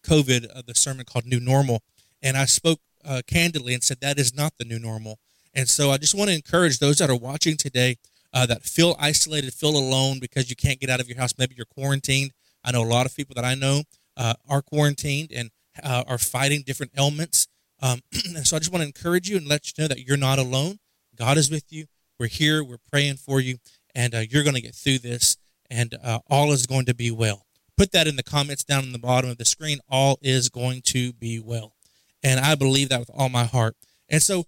COVID, 0.03 0.47
uh, 0.55 0.63
the 0.65 0.73
sermon 0.73 1.05
called 1.05 1.25
New 1.25 1.39
Normal. 1.39 1.83
And 2.21 2.35
I 2.35 2.45
spoke 2.45 2.79
uh, 3.03 3.21
candidly 3.27 3.73
and 3.73 3.83
said 3.83 3.99
that 4.01 4.17
is 4.17 4.33
not 4.33 4.53
the 4.57 4.65
new 4.65 4.79
normal. 4.79 5.19
And 5.53 5.69
so 5.69 5.91
I 5.91 5.97
just 5.97 6.15
want 6.15 6.29
to 6.29 6.35
encourage 6.35 6.79
those 6.79 6.97
that 6.97 7.09
are 7.09 7.17
watching 7.17 7.57
today 7.57 7.97
uh, 8.33 8.45
that 8.47 8.63
feel 8.63 8.95
isolated, 8.99 9.53
feel 9.53 9.77
alone 9.77 10.19
because 10.19 10.49
you 10.49 10.55
can't 10.55 10.79
get 10.79 10.89
out 10.89 10.99
of 10.99 11.07
your 11.07 11.17
house. 11.17 11.33
Maybe 11.37 11.53
you're 11.55 11.65
quarantined. 11.65 12.31
I 12.63 12.71
know 12.71 12.81
a 12.81 12.85
lot 12.85 13.05
of 13.05 13.15
people 13.15 13.35
that 13.35 13.45
I 13.45 13.55
know 13.55 13.83
uh, 14.17 14.33
are 14.47 14.61
quarantined 14.61 15.31
and 15.31 15.51
uh, 15.83 16.03
are 16.07 16.17
fighting 16.17 16.63
different 16.65 16.93
ailments. 16.97 17.47
Um, 17.81 17.99
so 18.43 18.55
I 18.55 18.59
just 18.59 18.71
want 18.71 18.81
to 18.81 18.87
encourage 18.87 19.29
you 19.29 19.37
and 19.37 19.47
let 19.47 19.67
you 19.67 19.83
know 19.83 19.87
that 19.87 20.05
you're 20.05 20.17
not 20.17 20.39
alone. 20.39 20.79
God 21.15 21.37
is 21.37 21.49
with 21.49 21.65
you. 21.69 21.85
We're 22.19 22.27
here. 22.27 22.63
We're 22.63 22.77
praying 22.91 23.17
for 23.17 23.39
you, 23.39 23.57
and 23.93 24.15
uh, 24.15 24.23
you're 24.29 24.43
going 24.43 24.55
to 24.55 24.61
get 24.61 24.75
through 24.75 24.99
this, 24.99 25.37
and 25.69 25.95
uh, 26.03 26.19
all 26.29 26.51
is 26.51 26.65
going 26.65 26.85
to 26.85 26.95
be 26.95 27.11
well. 27.11 27.45
Put 27.77 27.91
that 27.91 28.07
in 28.07 28.15
the 28.15 28.23
comments 28.23 28.63
down 28.63 28.85
in 28.85 28.93
the 28.93 28.99
bottom 28.99 29.29
of 29.29 29.37
the 29.37 29.45
screen. 29.45 29.79
All 29.89 30.17
is 30.21 30.47
going 30.49 30.81
to 30.85 31.11
be 31.13 31.39
well, 31.39 31.75
and 32.23 32.39
I 32.39 32.55
believe 32.55 32.89
that 32.89 32.99
with 32.99 33.11
all 33.13 33.27
my 33.27 33.43
heart. 33.43 33.75
And 34.07 34.21
so, 34.21 34.45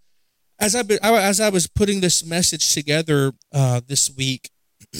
as 0.59 0.75
I 0.75 0.81
as 1.01 1.41
I 1.41 1.49
was 1.49 1.67
putting 1.67 1.99
this 1.99 2.25
message 2.25 2.73
together 2.73 3.33
uh, 3.53 3.81
this 3.85 4.09
week, 4.09 4.49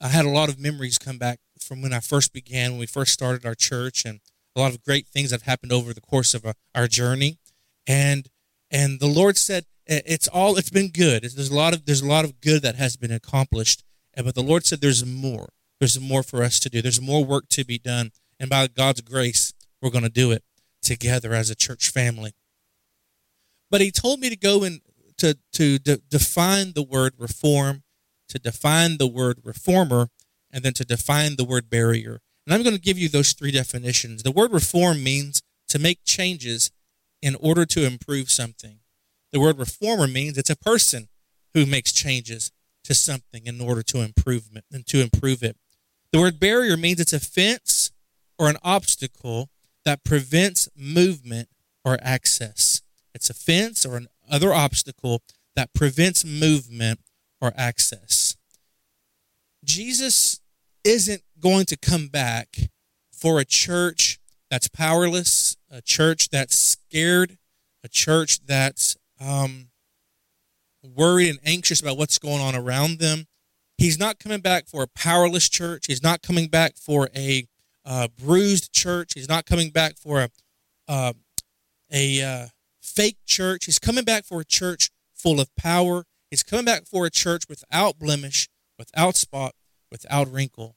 I 0.00 0.08
had 0.08 0.26
a 0.26 0.30
lot 0.30 0.50
of 0.50 0.58
memories 0.58 0.98
come 0.98 1.16
back 1.16 1.40
from 1.62 1.82
when 1.82 1.92
I 1.92 2.00
first 2.00 2.32
began, 2.32 2.72
when 2.72 2.80
we 2.80 2.86
first 2.86 3.12
started 3.12 3.46
our 3.46 3.54
church, 3.54 4.04
and 4.04 4.20
a 4.56 4.60
lot 4.60 4.72
of 4.72 4.82
great 4.82 5.06
things 5.06 5.30
have 5.30 5.42
happened 5.42 5.72
over 5.72 5.92
the 5.92 6.00
course 6.00 6.34
of 6.34 6.44
uh, 6.44 6.54
our 6.74 6.88
journey. 6.88 7.38
And 7.86 8.28
and 8.70 9.00
the 9.00 9.06
Lord 9.06 9.36
said, 9.36 9.64
it's 9.90 10.28
all 10.28 10.56
it's 10.56 10.70
been 10.70 10.90
good. 10.90 11.22
There's 11.22 11.50
a 11.50 11.54
lot 11.54 11.74
of 11.74 11.84
there's 11.84 12.02
a 12.02 12.06
lot 12.06 12.24
of 12.24 12.40
good 12.40 12.62
that 12.62 12.76
has 12.76 12.96
been 12.96 13.10
accomplished, 13.10 13.82
but 14.16 14.34
the 14.34 14.42
Lord 14.42 14.64
said 14.64 14.80
there's 14.80 15.04
more. 15.04 15.50
There's 15.80 15.98
more 15.98 16.22
for 16.22 16.42
us 16.42 16.60
to 16.60 16.68
do. 16.68 16.82
There's 16.82 17.00
more 17.00 17.24
work 17.24 17.48
to 17.50 17.64
be 17.64 17.78
done, 17.78 18.12
and 18.38 18.48
by 18.48 18.68
God's 18.68 19.00
grace, 19.00 19.52
we're 19.82 19.90
going 19.90 20.04
to 20.04 20.10
do 20.10 20.30
it 20.30 20.44
together 20.82 21.32
as 21.32 21.50
a 21.50 21.54
church 21.54 21.90
family. 21.90 22.32
But 23.70 23.80
He 23.80 23.90
told 23.90 24.20
me 24.20 24.28
to 24.28 24.36
go 24.36 24.62
and 24.62 24.80
to 25.18 25.36
to 25.54 25.78
de- 25.78 26.02
define 26.08 26.72
the 26.74 26.82
word 26.82 27.14
reform, 27.18 27.82
to 28.28 28.38
define 28.38 28.98
the 28.98 29.08
word 29.08 29.38
reformer, 29.42 30.08
and 30.52 30.62
then 30.62 30.72
to 30.74 30.84
define 30.84 31.36
the 31.36 31.44
word 31.44 31.70
barrier. 31.70 32.20
And 32.46 32.54
I'm 32.54 32.62
going 32.62 32.74
to 32.74 32.80
give 32.80 32.98
you 32.98 33.08
those 33.08 33.32
three 33.32 33.50
definitions. 33.50 34.22
The 34.22 34.32
word 34.32 34.52
reform 34.52 35.02
means 35.02 35.42
to 35.68 35.78
make 35.78 36.04
changes 36.04 36.70
in 37.22 37.36
order 37.36 37.64
to 37.66 37.86
improve 37.86 38.30
something. 38.30 38.80
The 39.32 39.40
word 39.40 39.58
reformer 39.58 40.08
means 40.08 40.36
it's 40.36 40.50
a 40.50 40.56
person 40.56 41.08
who 41.54 41.66
makes 41.66 41.92
changes 41.92 42.50
to 42.84 42.94
something 42.94 43.46
in 43.46 43.60
order 43.60 43.82
to 43.82 44.00
improve 44.00 44.48
it 44.54 44.64
and 44.72 44.86
to 44.86 45.00
improve 45.00 45.42
it. 45.42 45.56
The 46.12 46.18
word 46.18 46.40
barrier 46.40 46.76
means 46.76 47.00
it's 47.00 47.12
a 47.12 47.20
fence 47.20 47.92
or 48.38 48.48
an 48.48 48.56
obstacle 48.64 49.50
that 49.84 50.02
prevents 50.02 50.68
movement 50.76 51.48
or 51.84 51.98
access. 52.02 52.82
It's 53.14 53.30
a 53.30 53.34
fence 53.34 53.84
or 53.86 53.96
an 53.96 54.08
other 54.30 54.52
obstacle 54.52 55.22
that 55.56 55.72
prevents 55.74 56.24
movement 56.24 57.00
or 57.40 57.52
access. 57.56 58.36
Jesus 59.64 60.39
isn't 60.84 61.22
going 61.38 61.66
to 61.66 61.76
come 61.76 62.08
back 62.08 62.56
for 63.12 63.40
a 63.40 63.44
church 63.44 64.18
that's 64.50 64.68
powerless, 64.68 65.56
a 65.70 65.80
church 65.80 66.30
that's 66.30 66.58
scared, 66.58 67.38
a 67.84 67.88
church 67.88 68.44
that's 68.44 68.96
um, 69.20 69.68
worried 70.82 71.30
and 71.30 71.38
anxious 71.44 71.80
about 71.80 71.96
what's 71.96 72.18
going 72.18 72.40
on 72.40 72.54
around 72.54 72.98
them. 72.98 73.26
He's 73.78 73.98
not 73.98 74.18
coming 74.18 74.40
back 74.40 74.66
for 74.66 74.82
a 74.82 74.88
powerless 74.88 75.48
church. 75.48 75.86
He's 75.86 76.02
not 76.02 76.22
coming 76.22 76.48
back 76.48 76.76
for 76.76 77.08
a 77.16 77.46
uh, 77.84 78.08
bruised 78.18 78.72
church. 78.72 79.12
He's 79.14 79.28
not 79.28 79.46
coming 79.46 79.70
back 79.70 79.96
for 79.96 80.22
a 80.22 80.28
uh, 80.88 81.12
a 81.92 82.22
uh, 82.22 82.46
fake 82.82 83.18
church. 83.26 83.64
He's 83.66 83.78
coming 83.78 84.04
back 84.04 84.24
for 84.24 84.40
a 84.40 84.44
church 84.44 84.90
full 85.14 85.40
of 85.40 85.54
power. 85.56 86.04
He's 86.30 86.42
coming 86.42 86.64
back 86.64 86.86
for 86.86 87.06
a 87.06 87.10
church 87.10 87.44
without 87.48 87.98
blemish, 87.98 88.48
without 88.78 89.16
spot, 89.16 89.54
without 89.90 90.30
wrinkle. 90.30 90.76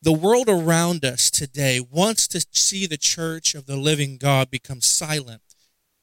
The 0.00 0.12
world 0.12 0.48
around 0.48 1.04
us 1.04 1.30
today 1.30 1.80
wants 1.80 2.26
to 2.28 2.44
see 2.50 2.86
the 2.86 2.96
church 2.96 3.54
of 3.54 3.66
the 3.66 3.76
living 3.76 4.16
God 4.18 4.50
become 4.50 4.80
silent 4.80 5.42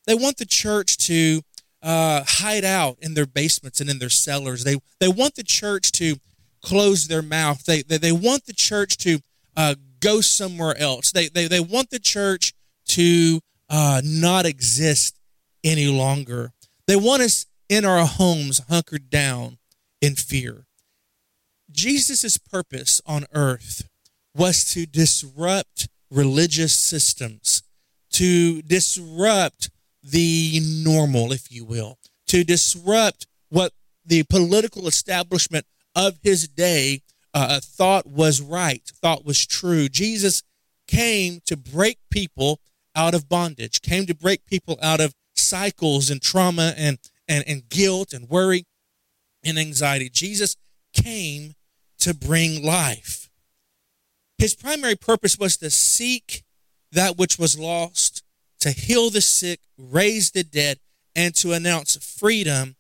they 0.10 0.16
want 0.16 0.38
the 0.38 0.46
church 0.46 0.98
to 1.06 1.42
uh, 1.84 2.24
hide 2.26 2.66
out 2.66 2.98
in 3.00 3.14
their 3.14 3.28
basements 3.28 3.80
and 3.80 3.92
in 3.92 4.00
their 4.00 4.10
cellars. 4.10 4.64
They 4.64 4.78
they 5.00 5.08
want 5.08 5.36
the 5.36 5.44
church 5.44 5.92
to 5.94 6.16
close 6.64 7.08
their 7.08 7.22
mouth. 7.22 7.64
They 7.64 7.84
they, 7.84 8.00
they 8.00 8.12
want 8.12 8.48
the 8.48 8.54
church 8.54 8.98
to 8.98 9.20
uh, 9.56 9.76
go 10.00 10.20
somewhere 10.20 10.76
else. 10.80 11.12
They 11.12 11.28
they 11.28 11.48
they 11.48 11.60
want 11.60 11.92
the 11.92 12.00
church 12.00 12.54
to 12.88 13.40
uh, 13.70 14.02
not 14.04 14.48
exist 14.48 15.20
any 15.64 15.88
longer. 15.88 16.54
They 16.88 16.96
want 16.96 17.22
us 17.22 17.46
in 17.70 17.86
our 17.86 18.04
homes 18.08 18.62
hunkered 18.68 19.12
down 19.12 19.60
in 20.02 20.16
fear. 20.16 20.66
Jesus' 21.80 22.38
purpose 22.38 23.02
on 23.06 23.24
earth 23.34 23.88
was 24.36 24.66
to 24.74 24.86
disrupt 24.86 25.88
religious 26.12 26.76
systems, 26.78 27.64
to 28.12 28.62
disrupt 28.64 29.70
the 30.04 30.60
normal, 30.62 31.32
if 31.32 31.50
you 31.50 31.64
will, 31.64 31.98
to 32.28 32.44
disrupt 32.44 33.28
what 33.48 33.72
the 34.06 34.24
political 34.24 34.88
establishment 34.88 35.66
of 35.96 36.20
his 36.22 36.50
day 36.50 37.02
uh, 37.34 37.62
thought 37.64 38.06
was 38.06 38.42
right, 38.42 38.84
thought 39.02 39.24
was 39.24 39.46
true. 39.46 39.88
Jesus 39.88 40.44
came 40.86 41.40
to 41.46 41.56
break 41.56 41.98
people 42.12 42.60
out 42.94 43.16
of 43.16 43.30
bondage, 43.30 43.82
came 43.82 44.06
to 44.06 44.14
break 44.14 44.46
people 44.46 44.78
out 44.82 45.00
of 45.00 45.16
cycles 45.34 46.10
and 46.10 46.22
trauma 46.22 46.74
and, 46.76 46.98
and, 47.26 47.46
and 47.48 47.70
guilt 47.70 48.12
and 48.12 48.28
worry 48.28 48.66
and 49.46 49.58
anxiety. 49.58 50.10
Jesus 50.10 50.58
came 50.92 51.54
to 52.00 52.14
bring 52.14 52.64
life. 52.64 53.30
His 54.38 54.56
primary 54.56 54.96
purpose 54.96 55.38
was 55.38 55.58
to 55.58 55.70
seek 55.70 56.44
that 56.92 57.18
which 57.18 57.38
was 57.38 57.60
lost 57.60 58.24
to 58.62 58.72
heal 58.72 59.10
the 59.10 59.22
sick, 59.22 59.60
raise 59.78 60.32
the 60.32 60.44
dead, 60.44 60.80
and 61.16 61.34
to 61.36 61.54
announce 61.54 61.98
freedom 61.98 62.76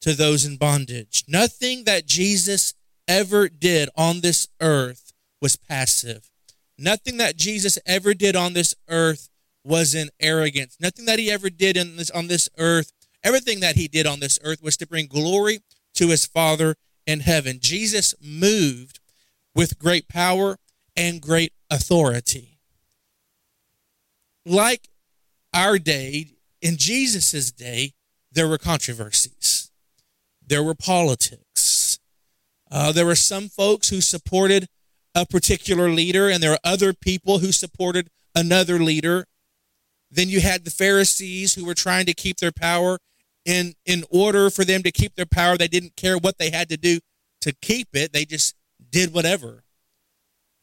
to 0.00 0.12
those 0.12 0.44
in 0.44 0.56
bondage. 0.56 1.24
Nothing 1.26 1.84
that 1.84 2.06
Jesus 2.06 2.74
ever 3.08 3.48
did 3.48 3.88
on 3.96 4.20
this 4.20 4.48
earth 4.60 5.12
was 5.40 5.56
passive. 5.56 6.30
Nothing 6.78 7.16
that 7.18 7.36
Jesus 7.36 7.78
ever 7.86 8.14
did 8.14 8.36
on 8.36 8.52
this 8.52 8.74
earth 8.88 9.28
was 9.64 9.94
in 9.94 10.10
arrogance. 10.20 10.76
Nothing 10.80 11.06
that 11.06 11.18
he 11.18 11.30
ever 11.30 11.48
did 11.48 11.76
in 11.76 11.96
this, 11.96 12.10
on 12.10 12.26
this 12.26 12.48
earth, 12.58 12.92
everything 13.22 13.60
that 13.60 13.76
he 13.76 13.88
did 13.88 14.06
on 14.06 14.20
this 14.20 14.38
earth 14.42 14.62
was 14.62 14.76
to 14.78 14.86
bring 14.86 15.06
glory 15.06 15.60
to 15.94 16.08
his 16.08 16.26
Father 16.26 16.74
in 17.06 17.20
heaven. 17.20 17.58
Jesus 17.60 18.14
moved 18.20 19.00
with 19.54 19.78
great 19.78 20.08
power 20.08 20.56
and 20.96 21.20
great 21.20 21.52
authority. 21.70 22.58
Like 24.46 24.88
our 25.52 25.78
day, 25.78 26.32
in 26.60 26.76
Jesus' 26.76 27.50
day, 27.50 27.92
there 28.32 28.48
were 28.48 28.58
controversies. 28.58 29.70
There 30.46 30.62
were 30.62 30.74
politics. 30.74 31.98
Uh, 32.70 32.92
there 32.92 33.06
were 33.06 33.14
some 33.14 33.48
folks 33.48 33.88
who 33.88 34.00
supported 34.00 34.66
a 35.14 35.24
particular 35.24 35.88
leader, 35.88 36.28
and 36.28 36.42
there 36.42 36.50
were 36.50 36.58
other 36.64 36.92
people 36.92 37.38
who 37.38 37.52
supported 37.52 38.08
another 38.34 38.78
leader. 38.78 39.26
Then 40.10 40.28
you 40.28 40.40
had 40.40 40.64
the 40.64 40.70
Pharisees 40.70 41.54
who 41.54 41.64
were 41.64 41.74
trying 41.74 42.06
to 42.06 42.14
keep 42.14 42.38
their 42.38 42.52
power. 42.52 42.98
In, 43.44 43.74
in 43.84 44.04
order 44.10 44.48
for 44.48 44.64
them 44.64 44.82
to 44.82 44.90
keep 44.90 45.16
their 45.16 45.26
power, 45.26 45.56
they 45.56 45.68
didn't 45.68 45.96
care 45.96 46.16
what 46.16 46.38
they 46.38 46.50
had 46.50 46.68
to 46.70 46.76
do 46.76 47.00
to 47.42 47.52
keep 47.60 47.88
it, 47.92 48.12
they 48.12 48.24
just 48.24 48.54
did 48.90 49.12
whatever. 49.12 49.64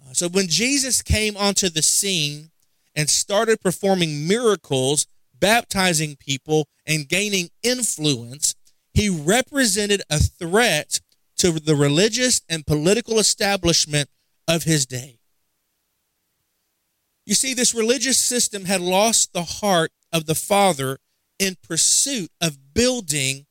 Uh, 0.02 0.14
so 0.14 0.28
when 0.28 0.48
Jesus 0.48 1.04
came 1.04 1.38
onto 1.38 1.70
the 1.70 1.84
scene, 1.84 2.52
and 2.96 3.10
started 3.10 3.62
performing 3.62 4.28
miracles, 4.28 5.08
baptizing 5.40 6.16
people, 6.16 6.68
and 6.86 7.08
gaining 7.08 7.50
influence, 7.64 8.56
he 8.94 9.10
represented 9.10 10.02
a 10.10 10.20
threat 10.20 11.00
to 11.38 11.52
the 11.52 11.76
religious 11.76 12.42
and 12.50 12.68
political 12.68 13.18
establishment 13.18 14.10
of 14.48 14.64
his 14.64 14.86
day. 14.86 15.18
You 17.26 17.34
see, 17.34 17.54
this 17.54 17.74
religious 17.74 18.18
system 18.18 18.66
had 18.66 18.82
lost 18.82 19.32
the 19.32 19.44
heart 19.44 19.92
of 20.12 20.26
the 20.26 20.36
Father 20.36 20.98
in 21.42 21.58
pursuit 21.68 22.30
of 22.40 22.74
building 22.76 23.48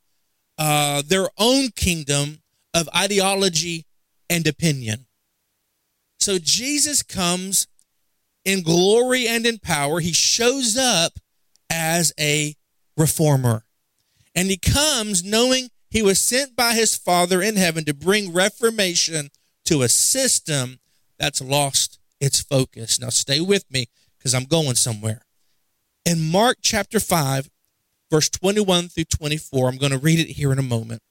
uh, 0.56 1.02
their 1.04 1.28
own 1.36 1.70
kingdom 1.70 2.40
of 2.72 2.88
ideology 2.94 3.84
and 4.30 4.46
opinion. 4.46 5.06
So 6.20 6.38
Jesus 6.38 7.02
comes 7.02 7.66
in 8.44 8.62
glory 8.62 9.26
and 9.26 9.44
in 9.44 9.58
power. 9.58 9.98
He 9.98 10.12
shows 10.12 10.76
up 10.76 11.14
as 11.68 12.12
a 12.18 12.54
reformer. 12.96 13.64
And 14.36 14.48
he 14.48 14.56
comes 14.56 15.24
knowing 15.24 15.70
he 15.90 16.00
was 16.00 16.22
sent 16.22 16.54
by 16.54 16.74
his 16.74 16.96
Father 16.96 17.42
in 17.42 17.56
heaven 17.56 17.84
to 17.86 17.94
bring 17.94 18.32
reformation 18.32 19.30
to 19.64 19.82
a 19.82 19.88
system 19.88 20.78
that's 21.18 21.40
lost 21.40 21.98
its 22.20 22.40
focus. 22.40 23.00
Now, 23.00 23.08
stay 23.08 23.40
with 23.40 23.68
me 23.70 23.86
because 24.16 24.34
I'm 24.34 24.44
going 24.44 24.76
somewhere. 24.76 25.22
In 26.04 26.30
Mark 26.30 26.58
chapter 26.62 27.00
5, 27.00 27.50
verse 28.10 28.28
21 28.28 28.88
through 28.88 29.04
24, 29.04 29.68
I'm 29.68 29.78
going 29.78 29.92
to 29.92 29.98
read 29.98 30.18
it 30.18 30.32
here 30.32 30.52
in 30.52 30.58
a 30.58 30.62
moment. 30.62 31.02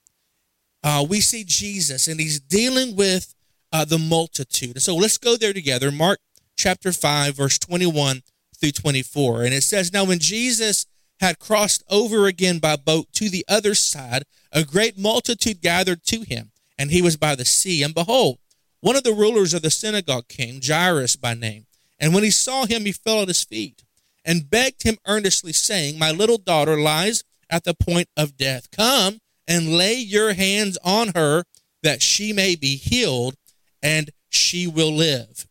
Uh, 0.84 1.06
we 1.08 1.22
see 1.22 1.44
Jesus 1.44 2.08
and 2.08 2.20
he's 2.20 2.40
dealing 2.40 2.96
with 2.96 3.34
uh, 3.72 3.86
the 3.86 4.00
multitude. 4.00 4.76
And 4.76 4.82
So 4.82 4.96
let's 4.96 5.18
go 5.18 5.36
there 5.36 5.54
together. 5.54 5.92
Mark 5.92 6.20
chapter 6.58 6.92
5, 6.92 7.36
verse 7.36 7.58
21 7.60 8.22
through 8.60 8.72
24. 8.72 9.44
And 9.44 9.54
it 9.54 9.64
says, 9.64 9.94
Now 9.94 10.06
when 10.06 10.20
Jesus 10.20 10.86
had 11.20 11.40
crossed 11.40 11.84
over 11.90 12.28
again 12.28 12.60
by 12.60 12.76
boat 12.76 13.08
to 13.14 13.30
the 13.30 13.46
other 13.48 13.76
side, 13.76 14.24
a 14.52 14.64
great 14.64 14.98
multitude 14.98 15.62
gathered 15.62 16.04
to 16.06 16.22
him, 16.22 16.52
and 16.78 16.92
he 16.92 17.02
was 17.02 17.18
by 17.18 17.36
the 17.36 17.46
sea. 17.46 17.84
And 17.84 17.94
behold, 17.94 18.40
one 18.80 18.96
of 18.96 19.04
the 19.04 19.14
rulers 19.14 19.54
of 19.54 19.62
the 19.62 19.70
synagogue 19.70 20.28
came, 20.30 20.62
Jairus 20.64 21.18
by 21.18 21.34
name. 21.34 21.66
And 22.00 22.14
when 22.14 22.24
he 22.24 22.32
saw 22.32 22.66
him, 22.66 22.86
he 22.86 22.94
fell 22.94 23.22
at 23.22 23.28
his 23.28 23.44
feet 23.44 23.84
and 24.30 24.48
begged 24.48 24.84
him 24.84 25.00
earnestly, 25.08 25.52
saying, 25.52 25.98
My 25.98 26.12
little 26.12 26.38
daughter 26.38 26.80
lies 26.80 27.24
at 27.50 27.63
the 27.63 27.74
point 27.74 28.10
of 28.15 28.38
death. 28.38 28.70
Come 28.70 29.18
and 29.48 29.76
lay 29.76 29.96
your 29.96 30.34
hands 30.34 30.78
on 30.84 31.13
her 31.15 31.46
that 31.82 32.04
she 32.04 32.32
may 32.32 32.56
be 32.56 32.76
healed 32.76 33.34
and 33.82 34.12
she 34.30 34.68
will 34.68 34.92
live. 34.92 35.48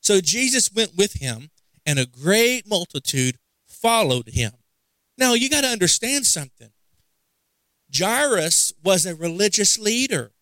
So 0.00 0.20
Jesus 0.20 0.70
went 0.70 0.94
with 0.94 1.14
him, 1.14 1.48
and 1.86 1.98
a 1.98 2.04
great 2.04 2.68
multitude 2.68 3.38
followed 3.66 4.28
him. 4.28 4.52
Now, 5.16 5.32
you 5.32 5.48
got 5.48 5.62
to 5.62 5.68
understand 5.68 6.26
something. 6.26 6.68
Jairus 7.96 8.74
was 8.84 9.06
a 9.06 9.14
religious 9.14 9.78
leader. 9.78 10.32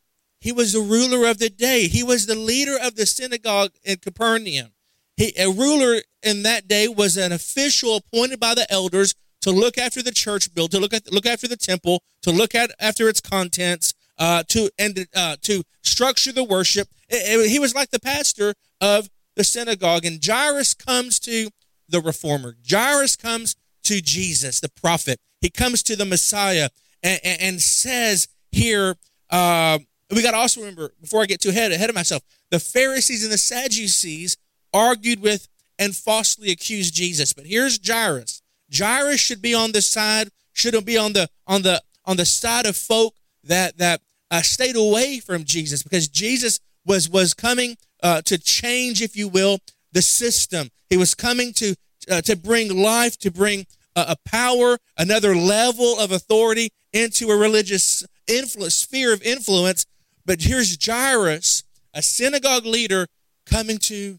He 0.40 0.50
was 0.50 0.72
the 0.72 0.80
ruler 0.80 1.30
of 1.30 1.38
the 1.38 1.50
day. 1.50 1.86
He 1.86 2.02
was 2.02 2.26
the 2.26 2.34
leader 2.34 2.76
of 2.76 2.96
the 2.96 3.06
synagogue 3.06 3.74
in 3.84 3.98
Capernaum. 3.98 4.72
He, 5.16 5.32
a 5.38 5.50
ruler 5.50 6.00
in 6.22 6.42
that 6.42 6.66
day 6.66 6.88
was 6.88 7.16
an 7.16 7.32
official 7.32 7.96
appointed 7.96 8.40
by 8.40 8.54
the 8.54 8.70
elders 8.70 9.14
to 9.42 9.50
look 9.50 9.78
after 9.78 10.02
the 10.02 10.10
church 10.10 10.52
build, 10.54 10.70
to 10.72 10.80
look 10.80 10.94
at 10.94 11.12
look 11.12 11.26
after 11.26 11.46
the 11.46 11.56
temple, 11.56 12.02
to 12.22 12.30
look 12.30 12.54
at 12.54 12.70
after 12.80 13.08
its 13.08 13.20
contents, 13.20 13.92
uh, 14.18 14.42
to 14.48 14.70
and 14.78 15.06
uh, 15.14 15.36
to 15.42 15.62
structure 15.82 16.32
the 16.32 16.44
worship. 16.44 16.88
It, 17.08 17.40
it, 17.40 17.50
he 17.50 17.58
was 17.58 17.74
like 17.74 17.90
the 17.90 18.00
pastor 18.00 18.54
of 18.80 19.08
the 19.36 19.44
synagogue, 19.44 20.04
and 20.04 20.24
Jairus 20.24 20.74
comes 20.74 21.20
to 21.20 21.50
the 21.88 22.00
reformer. 22.00 22.56
Jairus 22.68 23.16
comes 23.16 23.54
to 23.84 24.00
Jesus, 24.00 24.60
the 24.60 24.70
prophet. 24.70 25.20
He 25.40 25.50
comes 25.50 25.82
to 25.84 25.96
the 25.96 26.06
Messiah 26.06 26.70
and, 27.02 27.20
and, 27.22 27.42
and 27.42 27.62
says 27.62 28.28
here, 28.50 28.96
uh, 29.30 29.78
we 30.10 30.22
got 30.22 30.30
to 30.30 30.38
also 30.38 30.60
remember, 30.60 30.92
before 31.00 31.22
I 31.22 31.26
get 31.26 31.40
too 31.40 31.50
ahead, 31.50 31.72
ahead 31.72 31.90
of 31.90 31.94
myself, 31.94 32.22
the 32.50 32.60
Pharisees 32.60 33.24
and 33.24 33.32
the 33.32 33.38
Sadducees 33.38 34.36
argued 34.74 35.20
with 35.20 35.48
and 35.78 35.96
falsely 35.96 36.50
accused 36.50 36.94
Jesus. 36.94 37.32
But 37.32 37.46
here's 37.46 37.78
Jairus. 37.84 38.42
Jairus 38.76 39.20
should 39.20 39.40
be 39.40 39.54
on 39.54 39.72
the 39.72 39.80
side, 39.80 40.28
shouldn't 40.52 40.84
be 40.84 40.98
on 40.98 41.12
the 41.12 41.28
on 41.46 41.62
the 41.62 41.80
on 42.04 42.16
the 42.16 42.26
side 42.26 42.66
of 42.66 42.76
folk 42.76 43.14
that 43.44 43.78
that 43.78 44.00
uh, 44.30 44.42
stayed 44.42 44.76
away 44.76 45.20
from 45.20 45.44
Jesus 45.44 45.82
because 45.82 46.08
Jesus 46.08 46.60
was 46.84 47.08
was 47.08 47.32
coming 47.32 47.76
uh, 48.02 48.20
to 48.22 48.36
change, 48.36 49.00
if 49.00 49.16
you 49.16 49.28
will, 49.28 49.58
the 49.92 50.02
system. 50.02 50.70
He 50.90 50.96
was 50.96 51.14
coming 51.14 51.52
to 51.54 51.76
uh, 52.10 52.20
to 52.22 52.36
bring 52.36 52.76
life, 52.76 53.18
to 53.20 53.30
bring 53.30 53.66
a 53.96 54.16
power, 54.24 54.78
another 54.98 55.36
level 55.36 55.98
of 56.00 56.10
authority 56.10 56.70
into 56.92 57.30
a 57.30 57.36
religious 57.36 58.04
influence, 58.26 58.74
sphere 58.74 59.12
of 59.12 59.22
influence. 59.22 59.86
But 60.26 60.42
here's 60.42 60.76
Jairus, 60.84 61.62
a 61.92 62.02
synagogue 62.02 62.66
leader, 62.66 63.06
coming 63.46 63.78
to 63.78 64.18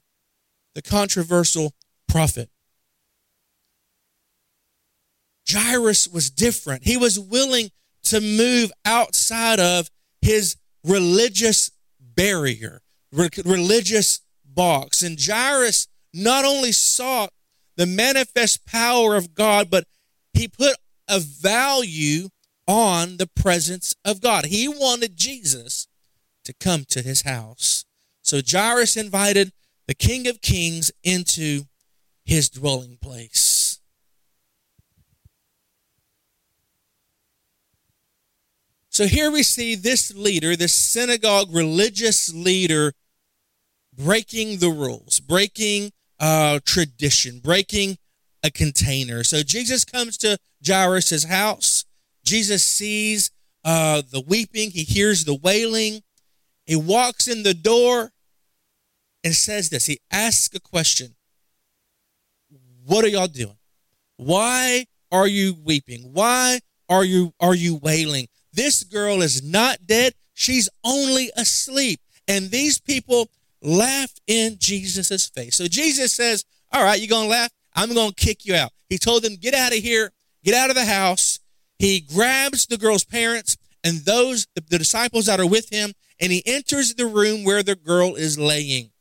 the 0.75 0.81
controversial 0.81 1.73
prophet. 2.07 2.49
Jairus 5.49 6.07
was 6.07 6.29
different. 6.29 6.85
He 6.85 6.97
was 6.97 7.19
willing 7.19 7.71
to 8.03 8.21
move 8.21 8.71
outside 8.83 9.59
of 9.59 9.89
his 10.21 10.57
religious 10.83 11.71
barrier, 11.99 12.81
religious 13.11 14.21
box. 14.45 15.01
And 15.01 15.19
Jairus 15.19 15.87
not 16.13 16.45
only 16.45 16.71
sought 16.71 17.31
the 17.75 17.85
manifest 17.85 18.65
power 18.65 19.15
of 19.15 19.33
God, 19.33 19.69
but 19.69 19.85
he 20.33 20.47
put 20.47 20.77
a 21.07 21.19
value 21.19 22.29
on 22.67 23.17
the 23.17 23.27
presence 23.27 23.93
of 24.03 24.21
God. 24.21 24.45
He 24.45 24.67
wanted 24.67 25.15
Jesus 25.15 25.87
to 26.45 26.53
come 26.53 26.85
to 26.89 27.01
his 27.01 27.21
house. 27.21 27.85
So 28.21 28.41
Jairus 28.45 28.97
invited 28.97 29.51
the 29.87 29.93
King 29.93 30.27
of 30.27 30.41
Kings 30.41 30.91
into 31.03 31.63
his 32.23 32.49
dwelling 32.49 32.97
place. 33.01 33.79
So 38.89 39.07
here 39.07 39.29
we 39.29 39.43
see 39.43 39.75
this 39.75 40.15
leader, 40.15 40.55
this 40.55 40.73
synagogue 40.73 41.53
religious 41.53 42.33
leader, 42.33 42.93
breaking 43.93 44.59
the 44.59 44.69
rules, 44.69 45.19
breaking 45.19 45.91
uh, 46.17 46.59
tradition, 46.65 47.39
breaking 47.39 47.97
a 48.41 48.49
container. 48.49 49.23
So 49.23 49.43
Jesus 49.43 49.83
comes 49.83 50.17
to 50.19 50.37
Jairus' 50.65 51.25
house. 51.25 51.83
Jesus 52.23 52.63
sees 52.63 53.31
uh, 53.65 54.01
the 54.09 54.21
weeping, 54.21 54.71
he 54.71 54.83
hears 54.83 55.25
the 55.25 55.35
wailing. 55.35 56.01
He 56.65 56.75
walks 56.75 57.27
in 57.27 57.43
the 57.43 57.53
door 57.53 58.11
and 59.25 59.35
says 59.35 59.69
this. 59.69 59.87
He 59.87 59.99
asks 60.11 60.55
a 60.55 60.61
question 60.61 61.15
What 62.85 63.03
are 63.03 63.09
y'all 63.09 63.27
doing? 63.27 63.57
Why 64.15 64.85
are 65.11 65.27
you 65.27 65.57
weeping? 65.65 66.11
Why 66.13 66.61
are 66.87 67.03
you 67.03 67.33
are 67.41 67.55
you 67.55 67.75
wailing? 67.75 68.27
This 68.53 68.83
girl 68.83 69.21
is 69.21 69.43
not 69.43 69.85
dead. 69.85 70.13
She's 70.33 70.69
only 70.85 71.31
asleep. 71.35 71.99
And 72.27 72.51
these 72.51 72.79
people 72.79 73.29
laugh 73.61 74.13
in 74.27 74.57
Jesus' 74.59 75.27
face. 75.27 75.55
So 75.55 75.67
Jesus 75.67 76.13
says, 76.13 76.45
All 76.71 76.83
right, 76.83 76.99
you're 76.99 77.09
to 77.25 77.29
laugh? 77.29 77.51
I'm 77.73 77.89
to 78.11 78.15
kick 78.15 78.45
you 78.45 78.55
out. 78.55 78.71
He 78.87 78.97
told 78.97 79.23
them, 79.23 79.35
Get 79.35 79.53
out 79.53 79.75
of 79.75 79.79
here, 79.79 80.11
get 80.43 80.53
out 80.53 80.69
of 80.69 80.75
the 80.75 80.85
house. 80.85 81.39
He 81.79 81.99
grabs 81.99 82.67
the 82.67 82.77
girl's 82.77 83.03
parents 83.03 83.57
and 83.83 83.99
those, 83.99 84.47
the 84.55 84.77
disciples 84.77 85.25
that 85.25 85.39
are 85.39 85.47
with 85.47 85.69
him, 85.69 85.93
and 86.19 86.31
he 86.31 86.41
enters 86.45 86.95
the 86.95 87.05
room 87.05 87.43
where 87.43 87.61
the 87.61 87.75
girl 87.75 88.15
is 88.15 88.39
laying. 88.39 88.91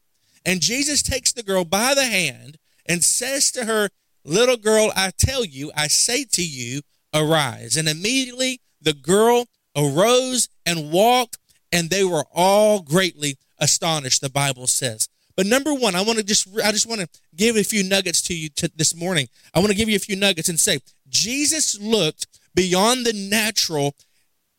And 0.45 0.61
Jesus 0.61 1.03
takes 1.03 1.33
the 1.33 1.43
girl 1.43 1.65
by 1.65 1.95
the 1.95 2.05
hand 2.05 2.59
and 2.87 3.03
says 3.03 3.51
to 3.53 3.65
her, 3.65 3.91
Little 4.25 4.57
girl, 4.57 4.91
I 4.97 5.11
tell 5.17 5.45
you, 5.45 5.71
I 5.77 5.87
say 5.89 6.25
to 6.33 6.43
you, 6.43 6.81
arise. 7.13 7.77
And 7.77 7.89
immediately 7.89 8.61
the 8.81 8.95
girl 8.95 9.47
arose 9.77 10.49
and 10.65 10.91
walked, 10.91 11.39
and 11.73 11.91
they 11.91 12.05
were 12.05 12.25
all 12.33 12.81
greatly 12.81 13.37
astonished, 13.59 14.21
the 14.21 14.31
Bible 14.31 14.67
says. 14.67 15.09
But 15.37 15.47
number 15.47 15.75
one, 15.75 15.95
I 15.95 16.03
want 16.03 16.19
to 16.19 16.25
just 16.25 16.49
I 16.65 16.71
just 16.71 16.89
want 16.89 17.01
to 17.01 17.09
give 17.35 17.57
a 17.57 17.65
few 17.65 17.83
nuggets 17.83 18.23
to 18.23 18.35
you 18.35 18.49
to 18.51 18.71
this 18.77 18.95
morning. 18.95 19.29
I 19.53 19.59
want 19.59 19.71
to 19.71 19.77
give 19.77 19.89
you 19.89 19.97
a 19.97 20.01
few 20.01 20.17
nuggets 20.17 20.49
and 20.49 20.61
say 20.61 20.79
Jesus 21.09 21.79
looked 21.81 22.27
beyond 22.55 23.05
the 23.05 23.13
natural 23.13 23.97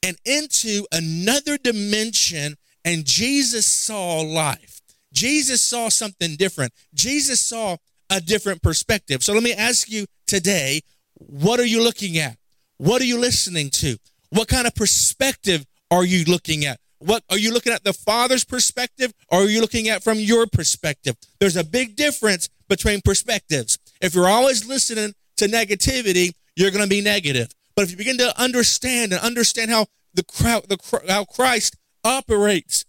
and 0.03 0.17
into 0.25 0.85
another 0.91 1.57
dimension, 1.57 2.57
and 2.83 3.05
Jesus 3.05 3.65
saw 3.65 4.19
life. 4.19 4.74
Jesus 5.15 5.61
saw 5.61 5.89
something 5.89 6.35
different. 6.35 6.73
Jesus 6.93 7.39
saw 7.39 7.77
a 8.09 8.21
different 8.21 8.61
perspective. 8.61 9.23
So 9.23 9.33
let 9.33 9.41
me 9.41 9.53
ask 9.53 9.89
you 9.89 10.05
today, 10.27 10.81
what 11.15 11.59
are 11.59 11.65
you 11.65 11.81
looking 11.81 12.17
at? 12.17 12.37
What 12.77 13.01
are 13.01 13.05
you 13.05 13.17
listening 13.17 13.69
to? 13.71 13.97
What 14.29 14.47
kind 14.47 14.67
of 14.67 14.75
perspective 14.75 15.65
are 15.89 16.05
you 16.05 16.25
looking 16.25 16.65
at? 16.65 16.79
What 16.99 17.23
are 17.29 17.37
you 17.37 17.53
looking 17.53 17.73
at 17.73 17.83
the 17.83 17.93
father's 17.93 18.43
perspective 18.43 19.13
or 19.29 19.41
are 19.41 19.49
you 19.49 19.61
looking 19.61 19.89
at 19.89 20.03
from 20.03 20.19
your 20.19 20.45
perspective? 20.47 21.15
There's 21.39 21.55
a 21.55 21.63
big 21.63 21.95
difference 21.95 22.49
between 22.67 23.01
perspectives. 23.01 23.77
If 24.01 24.15
you're 24.15 24.27
always 24.27 24.67
listening 24.67 25.13
to 25.37 25.45
negativity, 25.45 26.33
you're 26.55 26.71
going 26.71 26.83
to 26.83 26.89
be 26.89 27.01
negative. 27.01 27.49
But 27.75 27.83
if 27.83 27.91
you 27.91 27.97
begin 27.97 28.17
to 28.17 28.41
understand 28.41 29.13
and 29.13 29.21
understand 29.21 29.71
how 29.71 29.87
the 30.13 30.23
crowd, 30.23 30.67
the 30.67 31.03
how 31.07 31.25
Christ 31.25 31.75
operates, 32.03 32.85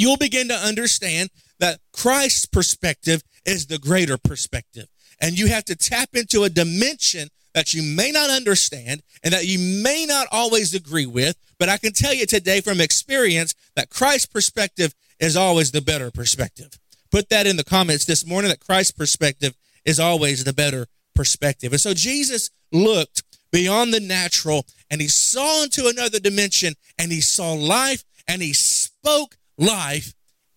you'll 0.00 0.16
begin 0.16 0.48
to 0.48 0.54
understand 0.54 1.30
that 1.58 1.80
Christ's 1.92 2.46
perspective 2.46 3.22
is 3.44 3.66
the 3.66 3.78
greater 3.78 4.18
perspective. 4.18 4.86
And 5.20 5.38
you 5.38 5.48
have 5.48 5.64
to 5.66 5.76
tap 5.76 6.10
into 6.14 6.44
a 6.44 6.48
dimension 6.50 7.28
that 7.54 7.74
you 7.74 7.82
may 7.82 8.10
not 8.10 8.30
understand 8.30 9.02
and 9.22 9.34
that 9.34 9.46
you 9.46 9.58
may 9.82 10.06
not 10.06 10.26
always 10.30 10.74
agree 10.74 11.06
with. 11.06 11.36
But 11.58 11.68
I 11.68 11.76
can 11.76 11.92
tell 11.92 12.14
you 12.14 12.26
today 12.26 12.60
from 12.60 12.80
experience 12.80 13.54
that 13.76 13.90
Christ's 13.90 14.26
perspective 14.26 14.94
is 15.18 15.36
always 15.36 15.72
the 15.72 15.82
better 15.82 16.10
perspective. 16.10 16.70
Put 17.10 17.28
that 17.28 17.46
in 17.46 17.56
the 17.56 17.64
comments 17.64 18.04
this 18.04 18.26
morning 18.26 18.50
that 18.50 18.60
Christ's 18.60 18.92
perspective 18.92 19.54
is 19.84 20.00
always 20.00 20.44
the 20.44 20.52
better 20.52 20.86
perspective. 21.14 21.72
And 21.72 21.80
so 21.80 21.92
Jesus 21.92 22.50
looked 22.72 23.22
beyond 23.52 23.92
the 23.92 24.00
natural 24.00 24.64
and 24.90 25.00
he 25.00 25.08
saw 25.08 25.64
into 25.64 25.88
another 25.88 26.20
dimension 26.20 26.74
and 26.98 27.10
he 27.10 27.20
saw 27.20 27.52
life 27.52 28.04
and 28.28 28.40
he 28.40 28.52
spoke 28.52 29.36
life 29.58 30.14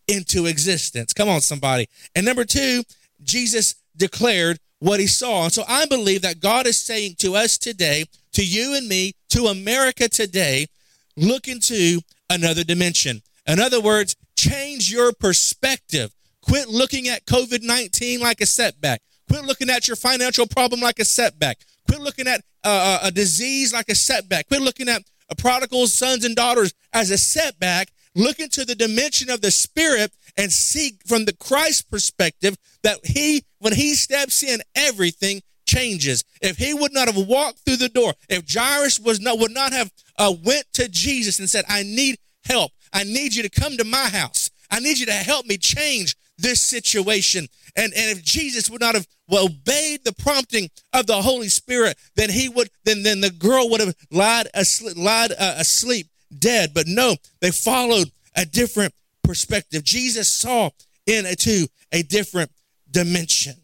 into 0.08 0.46
existence. 0.46 1.14
Come 1.14 1.30
on, 1.30 1.42
somebody. 1.42 1.88
And 2.16 2.26
number 2.26 2.46
two, 2.46 2.84
Jesus 3.22 3.76
declared 3.96 4.60
what 4.80 5.00
he 5.00 5.08
saw. 5.08 5.46
And 5.46 5.54
so 5.54 5.64
I 5.68 5.86
believe 5.86 6.22
that 6.24 6.40
God 6.40 6.68
is 6.68 6.80
saying 6.80 7.16
to 7.20 7.36
us 7.36 7.58
today, 7.58 8.06
to 8.34 8.46
you 8.46 8.76
and 8.76 8.88
me, 8.88 9.14
to 9.30 9.46
America 9.46 10.10
today, 10.10 10.68
look 11.16 11.48
into 11.48 12.02
another 12.30 12.64
dimension. 12.64 13.22
In 13.48 13.60
other 13.60 13.80
words, 13.80 14.16
change 14.36 14.92
your 14.92 15.14
perspective. 15.14 16.12
Quit 16.42 16.68
looking 16.68 17.08
at 17.08 17.26
COVID 17.26 17.64
19 17.64 18.20
like 18.20 18.42
a 18.42 18.46
setback. 18.46 19.02
Quit 19.30 19.46
looking 19.46 19.70
at 19.70 19.88
your 19.88 19.96
financial 19.96 20.46
problem 20.48 20.82
like 20.82 21.00
a 21.00 21.06
setback. 21.06 21.60
Quit 21.88 22.02
looking 22.02 22.28
at 22.28 22.42
uh, 22.64 23.00
a 23.04 23.12
disease 23.12 23.74
like 23.74 23.90
a 23.90 23.96
setback. 23.96 24.48
Quit 24.48 24.62
looking 24.62 24.90
at 24.90 25.04
a 25.30 25.36
prodigal 25.36 25.88
sons 25.88 26.26
and 26.26 26.36
daughters 26.36 26.74
as 26.92 27.12
a 27.12 27.18
setback. 27.18 27.90
Look 28.16 28.40
into 28.40 28.64
the 28.66 28.76
dimension 28.76 29.30
of 29.30 29.42
the 29.42 29.52
spirit 29.52 30.12
and 30.38 30.52
see 30.52 30.98
from 31.06 31.26
the 31.26 31.34
Christ 31.34 31.90
perspective 31.90 32.56
that 32.84 33.00
he, 33.04 33.44
when 33.60 33.74
he 33.74 33.96
steps 33.96 34.44
in, 34.44 34.60
everything 34.76 35.42
changes. 35.66 36.24
If 36.42 36.58
he 36.58 36.74
would 36.74 36.94
not 36.94 37.08
have 37.08 37.28
walked 37.28 37.60
through 37.60 37.78
the 37.78 37.90
door, 37.90 38.14
if 38.30 38.52
Jairus 38.52 39.00
was 39.00 39.20
not, 39.20 39.40
would 39.40 39.52
not 39.52 39.74
have 39.74 39.92
uh, 40.18 40.34
went 40.44 40.66
to 40.74 40.88
Jesus 40.88 41.40
and 41.40 41.50
said, 41.50 41.66
I 41.68 41.84
need 41.84 42.18
help. 42.46 42.72
I 42.92 43.04
need 43.04 43.34
you 43.34 43.44
to 43.44 43.50
come 43.50 43.78
to 43.78 43.84
my 43.84 44.10
house. 44.10 44.50
I 44.70 44.80
need 44.80 45.00
you 45.00 45.06
to 45.08 45.14
help 45.14 45.46
me 45.46 45.58
change 45.58 46.16
this 46.38 46.62
situation. 46.62 47.48
And, 47.76 47.94
and 47.96 48.18
if 48.18 48.24
Jesus 48.24 48.70
would 48.70 48.82
not 48.82 48.96
have 48.96 49.08
obeyed 49.32 50.04
the 50.04 50.14
prompting 50.14 50.70
of 50.94 51.08
the 51.08 51.22
Holy 51.22 51.50
Spirit, 51.50 51.98
then 52.16 52.30
he 52.30 52.50
would, 52.50 52.70
then, 52.84 53.04
then 53.04 53.22
the 53.22 53.32
girl 53.32 53.70
would 53.70 53.80
have 53.82 53.96
lied 54.12 54.48
asleep, 54.54 54.98
lied, 54.98 55.32
uh, 55.32 55.56
asleep 55.58 56.08
dead. 56.40 56.72
But 56.74 56.88
no, 56.88 57.16
they 57.40 57.52
followed 57.52 58.12
a 58.36 58.46
different 58.46 58.94
perspective. 59.24 59.84
Jesus 59.84 60.30
saw 60.32 60.70
into 61.06 61.68
a 61.92 62.04
different 62.04 62.52
dimension. 62.90 63.56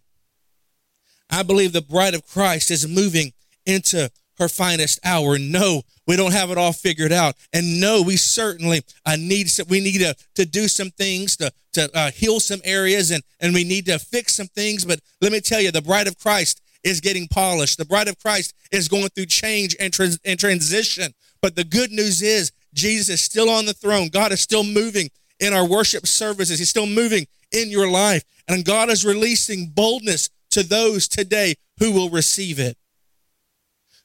I 1.30 1.44
believe 1.44 1.74
the 1.74 1.82
bride 1.82 2.16
of 2.16 2.26
Christ 2.26 2.72
is 2.72 2.88
moving 2.88 3.34
into 3.66 4.10
her 4.40 4.48
finest 4.48 5.00
hour. 5.04 5.38
No, 5.38 5.84
we 6.08 6.16
don't 6.16 6.32
have 6.32 6.50
it 6.50 6.58
all 6.58 6.72
figured 6.72 7.12
out. 7.12 7.36
And 7.54 7.80
no, 7.80 8.02
we 8.02 8.16
certainly 8.16 8.82
uh, 9.06 9.18
need 9.18 9.50
some, 9.50 9.68
we 9.70 9.82
need 9.82 10.00
to, 10.00 10.16
to 10.36 10.46
do 10.46 10.68
some 10.68 10.90
things 10.92 11.36
to, 11.38 11.52
to 11.74 11.90
uh, 11.94 12.12
heal 12.12 12.40
some 12.40 12.62
areas 12.64 13.12
and, 13.12 13.22
and 13.40 13.54
we 13.54 13.64
need 13.64 13.86
to 13.88 14.00
fix 14.00 14.36
some 14.36 14.48
things. 14.48 14.86
But 14.86 15.02
let 15.22 15.32
me 15.32 15.42
tell 15.42 15.62
you, 15.62 15.72
the 15.72 15.82
bride 15.82 16.08
of 16.08 16.18
Christ 16.18 16.62
is 16.84 17.02
getting 17.02 17.28
polished. 17.28 17.78
The 17.78 17.86
bride 17.86 18.08
of 18.08 18.18
Christ 18.18 18.54
is 18.72 18.88
going 18.88 19.10
through 19.10 19.26
change 19.26 19.76
and, 19.80 19.92
trans- 19.92 20.20
and 20.24 20.40
transition. 20.40 21.14
But 21.42 21.56
the 21.56 21.66
good 21.66 21.92
news 21.92 22.22
is 22.22 22.52
Jesus 22.74 23.10
is 23.10 23.24
still 23.24 23.50
on 23.50 23.66
the 23.66 23.74
throne. 23.74 24.10
God 24.10 24.32
is 24.32 24.42
still 24.42 24.64
moving 24.64 25.10
in 25.40 25.54
our 25.54 25.66
worship 25.66 26.06
services. 26.08 26.60
He's 26.60 26.70
still 26.70 26.86
moving 26.86 27.28
in 27.52 27.70
your 27.70 27.90
life. 27.90 28.24
And 28.48 28.66
God 28.66 28.90
is 28.90 29.06
releasing 29.06 29.68
boldness 29.68 30.30
to 30.52 30.64
those 30.64 31.08
today 31.08 31.56
who 31.80 31.92
will 31.92 32.10
receive 32.10 32.60
it. 32.60 32.78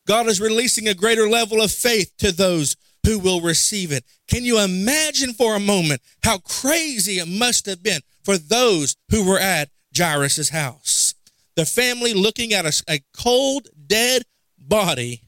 God 0.07 0.27
is 0.27 0.41
releasing 0.41 0.89
a 0.89 0.95
greater 0.95 1.29
level 1.29 1.63
of 1.63 1.73
faith 1.73 2.13
to 2.19 2.31
those 2.31 2.77
who 3.07 3.19
will 3.19 3.41
receive 3.41 3.93
it. 3.93 4.05
Can 4.29 4.45
you 4.45 4.61
imagine 4.61 5.33
for 5.33 5.55
a 5.55 5.61
moment 5.61 6.03
how 6.23 6.39
crazy 6.39 7.19
it 7.19 7.29
must 7.29 7.67
have 7.67 7.83
been 7.83 8.01
for 8.23 8.39
those 8.39 8.97
who 9.11 9.27
were 9.27 9.39
at 9.39 9.71
Jairus' 9.97 10.51
house? 10.51 11.15
The 11.57 11.67
family 11.67 12.15
looking 12.15 12.53
at 12.53 12.67
a, 12.67 12.83
a 12.89 13.01
cold, 13.17 13.69
dead 13.87 14.23
body. 14.59 15.23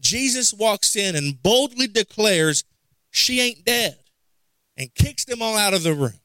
Jesus 0.00 0.54
walks 0.54 0.96
in 0.96 1.16
and 1.16 1.42
boldly 1.42 1.86
declares, 1.86 2.64
She 3.10 3.40
ain't 3.40 3.64
dead, 3.64 3.96
and 4.76 4.94
kicks 4.94 5.24
them 5.24 5.42
all 5.42 5.56
out 5.56 5.74
of 5.74 5.82
the 5.82 5.94
room. 5.94 6.20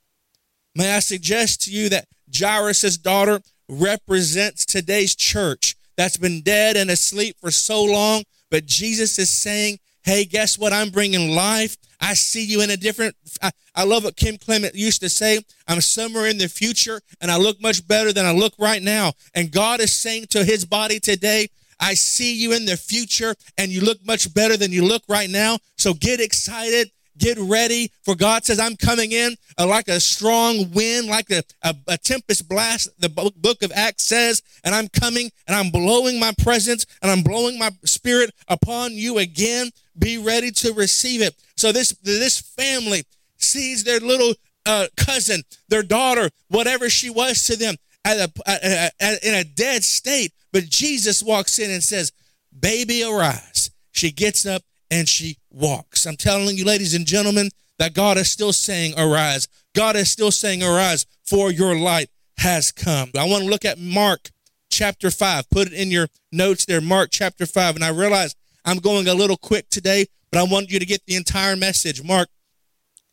May 0.75 0.95
I 0.95 0.99
suggest 0.99 1.61
to 1.63 1.71
you 1.71 1.89
that 1.89 2.07
Jairus' 2.35 2.97
daughter 2.97 3.41
represents 3.69 4.65
today's 4.65 5.15
church 5.15 5.75
that's 5.95 6.17
been 6.17 6.41
dead 6.41 6.75
and 6.75 6.89
asleep 6.89 7.37
for 7.39 7.51
so 7.51 7.83
long. 7.83 8.23
But 8.49 8.65
Jesus 8.65 9.17
is 9.19 9.29
saying, 9.29 9.79
Hey, 10.03 10.25
guess 10.25 10.59
what? 10.59 10.73
I'm 10.73 10.89
bringing 10.89 11.33
life. 11.33 11.77
I 12.01 12.13
see 12.15 12.43
you 12.43 12.61
in 12.61 12.69
a 12.69 12.75
different. 12.75 13.15
I, 13.41 13.51
I, 13.73 13.85
love 13.85 14.03
what 14.03 14.17
Kim 14.17 14.37
Clement 14.37 14.75
used 14.75 14.99
to 15.01 15.09
say. 15.09 15.39
I'm 15.65 15.79
somewhere 15.79 16.27
in 16.27 16.37
the 16.37 16.49
future 16.49 16.99
and 17.21 17.31
I 17.31 17.37
look 17.37 17.61
much 17.61 17.87
better 17.87 18.11
than 18.11 18.25
I 18.25 18.33
look 18.33 18.53
right 18.59 18.81
now. 18.83 19.13
And 19.33 19.51
God 19.51 19.79
is 19.79 19.93
saying 19.93 20.25
to 20.31 20.43
his 20.43 20.65
body 20.65 20.99
today, 20.99 21.47
I 21.79 21.93
see 21.93 22.35
you 22.35 22.53
in 22.53 22.65
the 22.65 22.77
future 22.77 23.35
and 23.57 23.71
you 23.71 23.81
look 23.81 24.05
much 24.05 24.33
better 24.33 24.57
than 24.57 24.71
you 24.71 24.85
look 24.85 25.03
right 25.07 25.29
now. 25.29 25.59
So 25.77 25.93
get 25.93 26.19
excited. 26.19 26.91
Get 27.15 27.37
ready 27.37 27.91
for 28.03 28.15
God 28.15 28.43
says, 28.43 28.59
I'm 28.59 28.75
coming 28.75 29.11
in 29.11 29.35
uh, 29.59 29.67
like 29.67 29.87
a 29.87 29.99
strong 29.99 30.71
wind, 30.71 31.07
like 31.07 31.29
a, 31.29 31.43
a, 31.61 31.75
a 31.87 31.97
tempest 31.97 32.49
blast, 32.49 32.89
the 32.99 33.09
book 33.09 33.61
of 33.61 33.71
Acts 33.75 34.05
says, 34.05 34.41
and 34.63 34.73
I'm 34.73 34.87
coming 34.87 35.29
and 35.45 35.55
I'm 35.55 35.69
blowing 35.69 36.19
my 36.19 36.33
presence 36.41 36.87
and 37.03 37.11
I'm 37.11 37.21
blowing 37.21 37.59
my 37.59 37.69
spirit 37.85 38.33
upon 38.47 38.93
you 38.93 39.19
again. 39.19 39.69
Be 39.97 40.17
ready 40.17 40.49
to 40.51 40.73
receive 40.73 41.21
it. 41.21 41.35
So 41.55 41.71
this, 41.71 41.91
this 42.01 42.39
family 42.41 43.03
sees 43.37 43.83
their 43.83 43.99
little 43.99 44.33
uh, 44.65 44.87
cousin, 44.97 45.43
their 45.69 45.83
daughter, 45.83 46.29
whatever 46.47 46.89
she 46.89 47.09
was 47.09 47.45
to 47.45 47.55
them, 47.55 47.75
at 48.05 48.17
a, 48.17 48.91
at 48.99 49.23
in 49.23 49.33
a 49.33 49.43
dead 49.43 49.83
state. 49.83 50.33
But 50.51 50.65
Jesus 50.65 51.23
walks 51.23 51.59
in 51.59 51.71
and 51.71 51.83
says, 51.83 52.11
Baby, 52.57 53.03
arise. 53.03 53.71
She 53.91 54.11
gets 54.11 54.45
up 54.45 54.63
and 54.91 55.07
she 55.07 55.37
walks. 55.51 56.05
I'm 56.05 56.17
telling 56.17 56.57
you, 56.57 56.65
ladies 56.65 56.93
and 56.93 57.05
gentlemen, 57.05 57.49
that 57.79 57.93
God 57.93 58.17
is 58.17 58.31
still 58.31 58.53
saying, 58.53 58.93
Arise. 58.97 59.47
God 59.75 59.95
is 59.95 60.11
still 60.11 60.31
saying, 60.31 60.63
Arise, 60.63 61.05
for 61.25 61.51
your 61.51 61.75
light 61.75 62.09
has 62.37 62.71
come. 62.71 63.11
I 63.17 63.27
want 63.27 63.43
to 63.43 63.49
look 63.49 63.65
at 63.65 63.79
Mark 63.79 64.29
chapter 64.69 65.09
5. 65.09 65.49
Put 65.49 65.67
it 65.67 65.73
in 65.73 65.91
your 65.91 66.07
notes 66.31 66.65
there, 66.65 66.81
Mark 66.81 67.09
chapter 67.11 67.45
5. 67.45 67.75
And 67.75 67.83
I 67.83 67.89
realize 67.89 68.35
I'm 68.65 68.77
going 68.77 69.07
a 69.07 69.13
little 69.13 69.37
quick 69.37 69.69
today, 69.69 70.05
but 70.31 70.39
I 70.39 70.43
want 70.43 70.71
you 70.71 70.79
to 70.79 70.85
get 70.85 71.05
the 71.05 71.15
entire 71.15 71.55
message. 71.55 72.03
Mark 72.03 72.29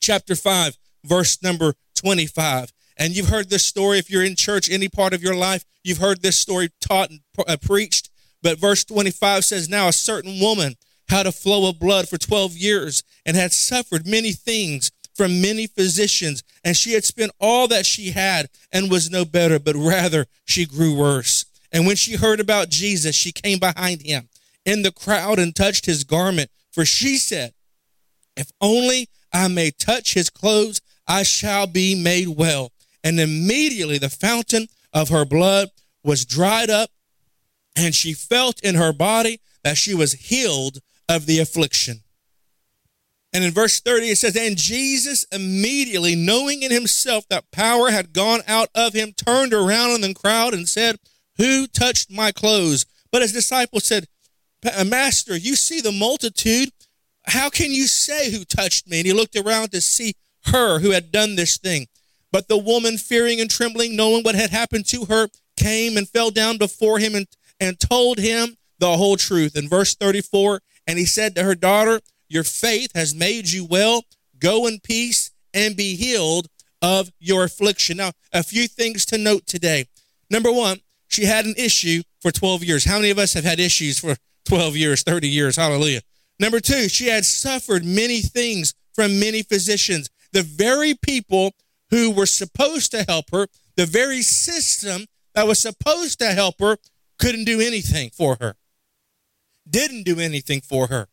chapter 0.00 0.34
5, 0.34 0.76
verse 1.04 1.42
number 1.42 1.74
25. 1.96 2.72
And 3.00 3.16
you've 3.16 3.30
heard 3.30 3.48
this 3.48 3.64
story 3.64 3.98
if 3.98 4.10
you're 4.10 4.22
in 4.22 4.36
church 4.36 4.70
any 4.70 4.90
part 4.90 5.14
of 5.14 5.22
your 5.22 5.34
life, 5.34 5.64
you've 5.82 5.98
heard 5.98 6.20
this 6.20 6.38
story 6.38 6.68
taught 6.82 7.08
and 7.08 7.20
uh, 7.48 7.56
preached. 7.56 8.10
But 8.42 8.58
verse 8.58 8.84
25 8.84 9.42
says, 9.46 9.70
Now 9.70 9.88
a 9.88 9.92
certain 9.92 10.38
woman 10.38 10.74
had 11.08 11.26
a 11.26 11.32
flow 11.32 11.70
of 11.70 11.80
blood 11.80 12.10
for 12.10 12.18
12 12.18 12.58
years 12.58 13.02
and 13.24 13.38
had 13.38 13.52
suffered 13.52 14.06
many 14.06 14.32
things 14.32 14.92
from 15.14 15.40
many 15.40 15.66
physicians. 15.66 16.42
And 16.62 16.76
she 16.76 16.92
had 16.92 17.04
spent 17.04 17.32
all 17.40 17.66
that 17.68 17.86
she 17.86 18.10
had 18.10 18.50
and 18.70 18.90
was 18.90 19.10
no 19.10 19.24
better, 19.24 19.58
but 19.58 19.76
rather 19.76 20.26
she 20.44 20.66
grew 20.66 20.94
worse. 20.94 21.46
And 21.72 21.86
when 21.86 21.96
she 21.96 22.16
heard 22.16 22.38
about 22.38 22.68
Jesus, 22.68 23.16
she 23.16 23.32
came 23.32 23.58
behind 23.58 24.02
him 24.02 24.28
in 24.66 24.82
the 24.82 24.92
crowd 24.92 25.38
and 25.38 25.56
touched 25.56 25.86
his 25.86 26.04
garment. 26.04 26.50
For 26.70 26.84
she 26.84 27.16
said, 27.16 27.54
If 28.36 28.50
only 28.60 29.08
I 29.32 29.48
may 29.48 29.70
touch 29.70 30.12
his 30.12 30.28
clothes, 30.28 30.82
I 31.08 31.22
shall 31.22 31.66
be 31.66 31.94
made 31.94 32.28
well. 32.28 32.72
And 33.02 33.18
immediately 33.18 33.98
the 33.98 34.10
fountain 34.10 34.68
of 34.92 35.08
her 35.08 35.24
blood 35.24 35.68
was 36.02 36.24
dried 36.24 36.70
up, 36.70 36.90
and 37.76 37.94
she 37.94 38.12
felt 38.12 38.60
in 38.60 38.74
her 38.74 38.92
body 38.92 39.40
that 39.62 39.76
she 39.76 39.94
was 39.94 40.12
healed 40.12 40.78
of 41.08 41.26
the 41.26 41.38
affliction. 41.38 42.02
And 43.32 43.44
in 43.44 43.52
verse 43.52 43.80
30, 43.80 44.06
it 44.08 44.18
says, 44.18 44.36
And 44.36 44.56
Jesus 44.56 45.24
immediately, 45.30 46.16
knowing 46.16 46.62
in 46.62 46.72
himself 46.72 47.28
that 47.28 47.50
power 47.52 47.90
had 47.90 48.12
gone 48.12 48.40
out 48.48 48.68
of 48.74 48.92
him, 48.92 49.12
turned 49.12 49.54
around 49.54 49.92
in 49.92 50.00
the 50.00 50.14
crowd 50.14 50.52
and 50.52 50.68
said, 50.68 50.96
Who 51.36 51.66
touched 51.68 52.10
my 52.10 52.32
clothes? 52.32 52.86
But 53.12 53.22
his 53.22 53.32
disciples 53.32 53.84
said, 53.84 54.06
uh, 54.64 54.84
Master, 54.84 55.36
you 55.36 55.56
see 55.56 55.80
the 55.80 55.92
multitude. 55.92 56.70
How 57.26 57.50
can 57.50 57.72
you 57.72 57.86
say 57.86 58.30
who 58.30 58.44
touched 58.44 58.88
me? 58.88 58.98
And 58.98 59.06
he 59.06 59.12
looked 59.12 59.36
around 59.36 59.72
to 59.72 59.80
see 59.80 60.14
her 60.46 60.80
who 60.80 60.90
had 60.90 61.12
done 61.12 61.36
this 61.36 61.56
thing. 61.56 61.86
But 62.32 62.48
the 62.48 62.58
woman, 62.58 62.96
fearing 62.96 63.40
and 63.40 63.50
trembling, 63.50 63.96
knowing 63.96 64.22
what 64.22 64.34
had 64.34 64.50
happened 64.50 64.86
to 64.86 65.06
her, 65.06 65.28
came 65.56 65.96
and 65.96 66.08
fell 66.08 66.30
down 66.30 66.58
before 66.58 66.98
him 66.98 67.14
and, 67.14 67.26
and 67.58 67.78
told 67.78 68.18
him 68.18 68.56
the 68.78 68.96
whole 68.96 69.16
truth. 69.16 69.56
In 69.56 69.68
verse 69.68 69.94
34, 69.94 70.60
and 70.86 70.98
he 70.98 71.04
said 71.04 71.34
to 71.34 71.42
her 71.42 71.54
daughter, 71.54 72.00
Your 72.28 72.44
faith 72.44 72.92
has 72.94 73.14
made 73.14 73.50
you 73.50 73.64
well. 73.64 74.02
Go 74.38 74.66
in 74.66 74.80
peace 74.80 75.30
and 75.52 75.76
be 75.76 75.96
healed 75.96 76.46
of 76.80 77.10
your 77.18 77.44
affliction. 77.44 77.98
Now, 77.98 78.12
a 78.32 78.42
few 78.42 78.66
things 78.66 79.04
to 79.06 79.18
note 79.18 79.46
today. 79.46 79.86
Number 80.30 80.50
one, 80.50 80.80
she 81.08 81.24
had 81.24 81.44
an 81.44 81.54
issue 81.56 82.02
for 82.20 82.30
12 82.30 82.64
years. 82.64 82.84
How 82.84 82.96
many 82.96 83.10
of 83.10 83.18
us 83.18 83.34
have 83.34 83.44
had 83.44 83.60
issues 83.60 83.98
for 83.98 84.16
12 84.46 84.76
years, 84.76 85.02
30 85.02 85.28
years? 85.28 85.56
Hallelujah. 85.56 86.00
Number 86.38 86.60
two, 86.60 86.88
she 86.88 87.08
had 87.08 87.26
suffered 87.26 87.84
many 87.84 88.20
things 88.20 88.72
from 88.94 89.20
many 89.20 89.42
physicians. 89.42 90.08
The 90.32 90.42
very 90.42 90.94
people 90.94 91.52
who 91.90 92.10
were 92.10 92.26
supposed 92.26 92.90
to 92.92 93.04
help 93.04 93.26
her, 93.32 93.48
the 93.76 93.86
very 93.86 94.22
system 94.22 95.06
that 95.34 95.46
was 95.46 95.58
supposed 95.58 96.18
to 96.20 96.32
help 96.32 96.60
her, 96.60 96.76
couldn't 97.18 97.44
do 97.44 97.60
anything 97.60 98.10
for 98.10 98.36
her. 98.40 98.56
didn't 99.68 100.04
do 100.04 100.18
anything 100.18 100.60
for 100.60 100.88
her. 100.88 101.06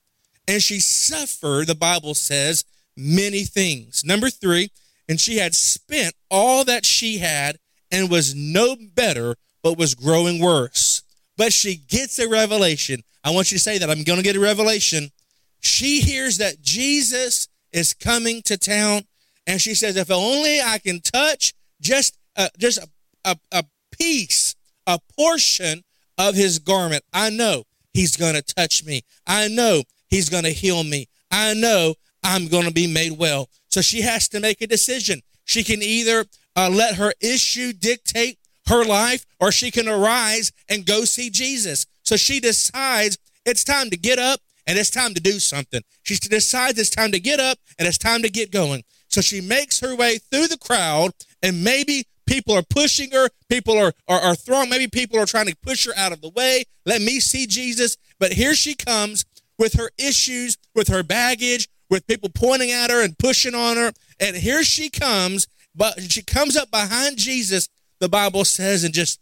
And 0.48 0.62
she 0.62 0.80
suffered, 0.80 1.68
the 1.68 1.76
Bible 1.76 2.14
says, 2.16 2.64
many 2.96 3.44
things. 3.44 4.04
Number 4.04 4.30
three, 4.30 4.70
and 5.08 5.20
she 5.20 5.38
had 5.38 5.54
spent 5.54 6.16
all 6.32 6.64
that 6.66 6.86
she 6.86 7.20
had 7.20 7.58
and 7.92 8.10
was 8.10 8.36
no 8.36 8.76
better, 8.96 9.36
but 9.62 9.78
was 9.78 9.96
growing 9.96 10.42
worse. 10.42 11.04
But 11.38 11.54
she 11.54 11.76
gets 11.76 12.20
a 12.20 12.28
revelation. 12.28 13.04
I 13.24 13.32
want 13.32 13.52
you 13.52 13.58
to 13.58 13.64
say 13.64 13.78
that. 13.78 13.90
I'm 13.90 14.04
going 14.04 14.18
to 14.18 14.24
get 14.24 14.36
a 14.36 14.40
revelation. 14.40 15.12
She 15.60 16.02
hears 16.02 16.38
that 16.38 16.62
Jesus 16.62 17.48
is 17.72 17.94
coming 17.94 18.42
to 18.44 18.58
town, 18.58 19.04
and 19.48 19.62
she 19.62 19.74
says, 19.74 19.96
If 19.96 20.12
only 20.12 20.60
I 20.62 20.78
can 20.78 21.00
touch 21.00 21.54
just, 21.82 22.18
uh, 22.36 22.50
just 22.60 22.78
a, 22.78 22.88
a, 23.24 23.38
a 23.52 23.64
piece, 23.92 24.56
a 24.86 25.00
portion 25.18 25.84
of 26.18 26.36
his 26.36 26.60
garment, 26.60 27.04
I 27.14 27.30
know 27.30 27.64
he's 27.94 28.18
going 28.18 28.36
to 28.36 28.42
touch 28.42 28.84
me. 28.84 29.04
I 29.26 29.48
know 29.48 29.84
he's 30.10 30.30
going 30.30 30.44
to 30.44 30.52
heal 30.52 30.84
me. 30.84 31.08
I 31.32 31.54
know 31.54 31.96
I'm 32.24 32.48
going 32.48 32.66
to 32.66 32.74
be 32.74 32.88
made 32.88 33.18
well. 33.18 33.50
So 33.70 33.82
she 33.82 34.02
has 34.02 34.28
to 34.30 34.40
make 34.40 34.62
a 34.62 34.68
decision. 34.68 35.22
She 35.46 35.64
can 35.64 35.82
either 35.82 36.26
uh, 36.56 36.70
let 36.70 36.96
her 36.96 37.14
issue 37.22 37.72
dictate 37.72 38.38
her 38.68 38.84
life 38.84 39.26
or 39.40 39.52
she 39.52 39.72
can 39.72 39.88
arise 39.88 40.52
and 40.68 40.86
go 40.86 41.06
see 41.06 41.30
Jesus. 41.30 41.86
So 42.04 42.18
she 42.18 42.40
decides 42.40 43.18
it's 43.46 43.64
time 43.64 43.90
to 43.92 43.98
get 43.98 44.20
up 44.20 44.42
and 44.66 44.78
it's 44.78 44.90
time 44.90 45.14
to 45.14 45.22
do 45.22 45.40
something. 45.40 45.82
She 46.04 46.16
decides 46.16 46.78
it's 46.78 46.90
time 46.90 47.14
to 47.14 47.20
get 47.20 47.40
up 47.40 47.60
and 47.80 47.88
it's 47.88 47.98
time 47.98 48.22
to 48.24 48.30
get 48.30 48.52
going. 48.52 48.84
So 49.08 49.22
she 49.22 49.42
makes 49.42 49.80
her 49.80 49.96
way 49.96 50.18
through 50.18 50.48
the 50.48 50.58
crowd 50.58 51.12
and 51.42 51.64
maybe 51.64 52.06
people 52.26 52.56
are 52.56 52.64
pushing 52.64 53.12
her, 53.12 53.30
people 53.50 53.78
are, 53.78 53.94
are, 54.08 54.20
are 54.20 54.36
throwing, 54.36 54.70
maybe 54.70 54.88
people 54.88 55.20
are 55.20 55.26
trying 55.26 55.48
to 55.48 55.56
push 55.58 55.86
her 55.86 55.94
out 55.96 56.12
of 56.12 56.22
the 56.22 56.30
way. 56.30 56.66
Let 56.86 57.02
me 57.02 57.20
see 57.20 57.48
Jesus. 57.48 57.98
But 58.20 58.34
here 58.34 58.54
she 58.54 58.76
comes 58.76 59.26
with 59.58 59.74
her 59.74 59.90
issues, 59.98 60.58
with 60.76 60.90
her 60.90 61.04
baggage, 61.04 61.68
with 61.90 62.06
people 62.06 62.30
pointing 62.30 62.72
at 62.72 62.92
her 62.92 63.04
and 63.04 63.18
pushing 63.18 63.56
on 63.56 63.78
her. 63.78 63.92
And 64.20 64.36
here 64.36 64.64
she 64.64 64.90
comes, 64.90 65.48
but 65.74 66.12
she 66.12 66.22
comes 66.22 66.56
up 66.56 66.70
behind 66.70 67.18
Jesus, 67.18 67.70
the 68.00 68.10
Bible 68.10 68.46
says, 68.46 68.84
and 68.84 68.94
just, 68.94 69.20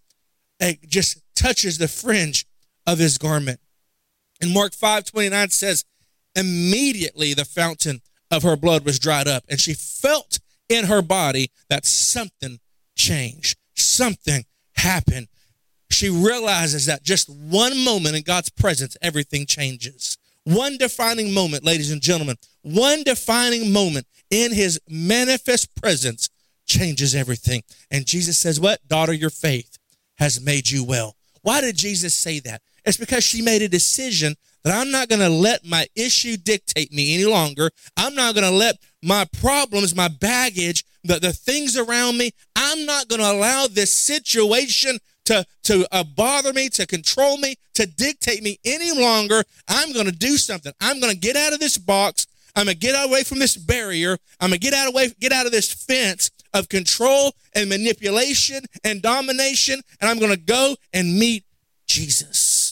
just 0.88 1.22
touches 1.36 1.78
the 1.78 1.88
fringe 1.88 2.46
of 2.88 2.98
his 2.98 3.18
garment. 3.18 3.60
And 4.42 4.54
Mark 4.54 4.74
5 4.74 5.06
29 5.06 5.50
says, 5.50 5.86
immediately 6.36 7.34
the 7.34 7.46
fountain 7.46 8.02
of 8.36 8.44
her 8.44 8.56
blood 8.56 8.86
was 8.86 9.00
dried 9.00 9.28
up, 9.28 9.44
and 9.50 9.60
she 9.60 9.74
felt 9.74 10.40
in 10.70 10.86
her 10.86 11.02
body 11.02 11.52
that 11.70 11.86
something 11.86 12.60
changed, 12.96 13.58
something 13.76 14.46
happened. 14.76 15.28
She 15.90 16.10
realizes 16.10 16.86
that 16.88 17.04
just 17.04 17.30
one 17.30 17.84
moment 17.84 18.16
in 18.16 18.24
God's 18.24 18.50
presence, 18.50 18.98
everything 19.02 19.46
changes. 19.46 20.18
One 20.44 20.78
defining 20.78 21.34
moment, 21.34 21.64
ladies 21.64 21.92
and 21.92 22.02
gentlemen, 22.02 22.38
one 22.62 23.04
defining 23.04 23.72
moment 23.72 24.06
in 24.30 24.54
his 24.54 24.80
manifest 24.90 25.76
presence 25.76 26.30
changes 26.66 27.16
everything. 27.16 27.64
And 27.90 28.06
Jesus 28.06 28.38
says, 28.38 28.60
What? 28.60 28.88
Daughter, 28.88 29.14
your 29.14 29.30
faith 29.30 29.78
has 30.16 30.44
made 30.44 30.70
you 30.70 30.84
well. 30.84 31.16
Why 31.42 31.62
did 31.62 31.78
Jesus 31.78 32.14
say 32.14 32.40
that? 32.42 32.62
It's 32.86 32.98
because 32.98 33.24
she 33.24 33.42
made 33.42 33.62
a 33.62 33.70
decision 33.70 34.36
that 34.66 34.76
I'm 34.76 34.89
not 34.89 35.09
going 35.09 35.22
to 35.22 35.30
let 35.30 35.63
my 35.63 35.86
issue 35.95 36.38
dictate 36.38 36.91
me 36.91 37.13
any 37.13 37.26
longer. 37.26 37.70
I'm 37.95 38.16
not 38.16 38.34
going 38.34 38.49
to 38.49 38.55
let 38.55 38.78
my 39.03 39.26
problems, 39.39 39.95
my 39.95 40.07
baggage, 40.07 40.84
the, 41.03 41.20
the 41.20 41.32
things 41.32 41.78
around 41.78 42.18
me, 42.18 42.32
I'm 42.55 42.84
not 42.86 43.07
going 43.07 43.22
to 43.22 43.32
allow 43.32 43.68
this 43.68 43.93
situation 43.93 44.97
to, 45.26 45.45
to 45.66 45.88
uh, 45.91 46.03
bother 46.03 46.51
me, 46.51 46.70
to 46.70 46.88
control 46.88 47.38
me, 47.38 47.55
to 47.76 47.86
dictate 47.86 48.41
me 48.41 48.57
any 48.66 48.91
longer. 48.91 49.43
I'm 49.68 49.93
going 49.93 50.07
to 50.07 50.11
do 50.11 50.36
something. 50.36 50.74
I'm 50.82 50.99
going 50.99 51.13
to 51.13 51.20
get 51.20 51.36
out 51.36 51.53
of 51.53 51.59
this 51.59 51.78
box. 51.78 52.26
I'm 52.55 52.66
going 52.66 52.76
to 52.76 52.80
get 52.80 52.95
away 53.07 53.24
from 53.24 53.38
this 53.38 53.55
barrier. 53.55 54.18
I'm 54.39 54.49
going 54.49 54.59
to 54.59 54.66
get 54.66 54.74
out 54.74 54.88
of 54.88 54.95
way, 54.95 55.09
get 55.20 55.32
out 55.32 55.45
of 55.45 55.51
this 55.51 55.72
fence 55.72 56.32
of 56.55 56.70
control 56.70 57.34
and 57.53 57.70
manipulation 57.70 58.63
and 58.84 58.99
domination. 58.99 59.82
And 60.01 60.09
I'm 60.09 60.18
going 60.18 60.32
to 60.32 60.39
go 60.39 60.76
and 60.91 61.20
meet 61.20 61.43
Jesus. 61.86 62.64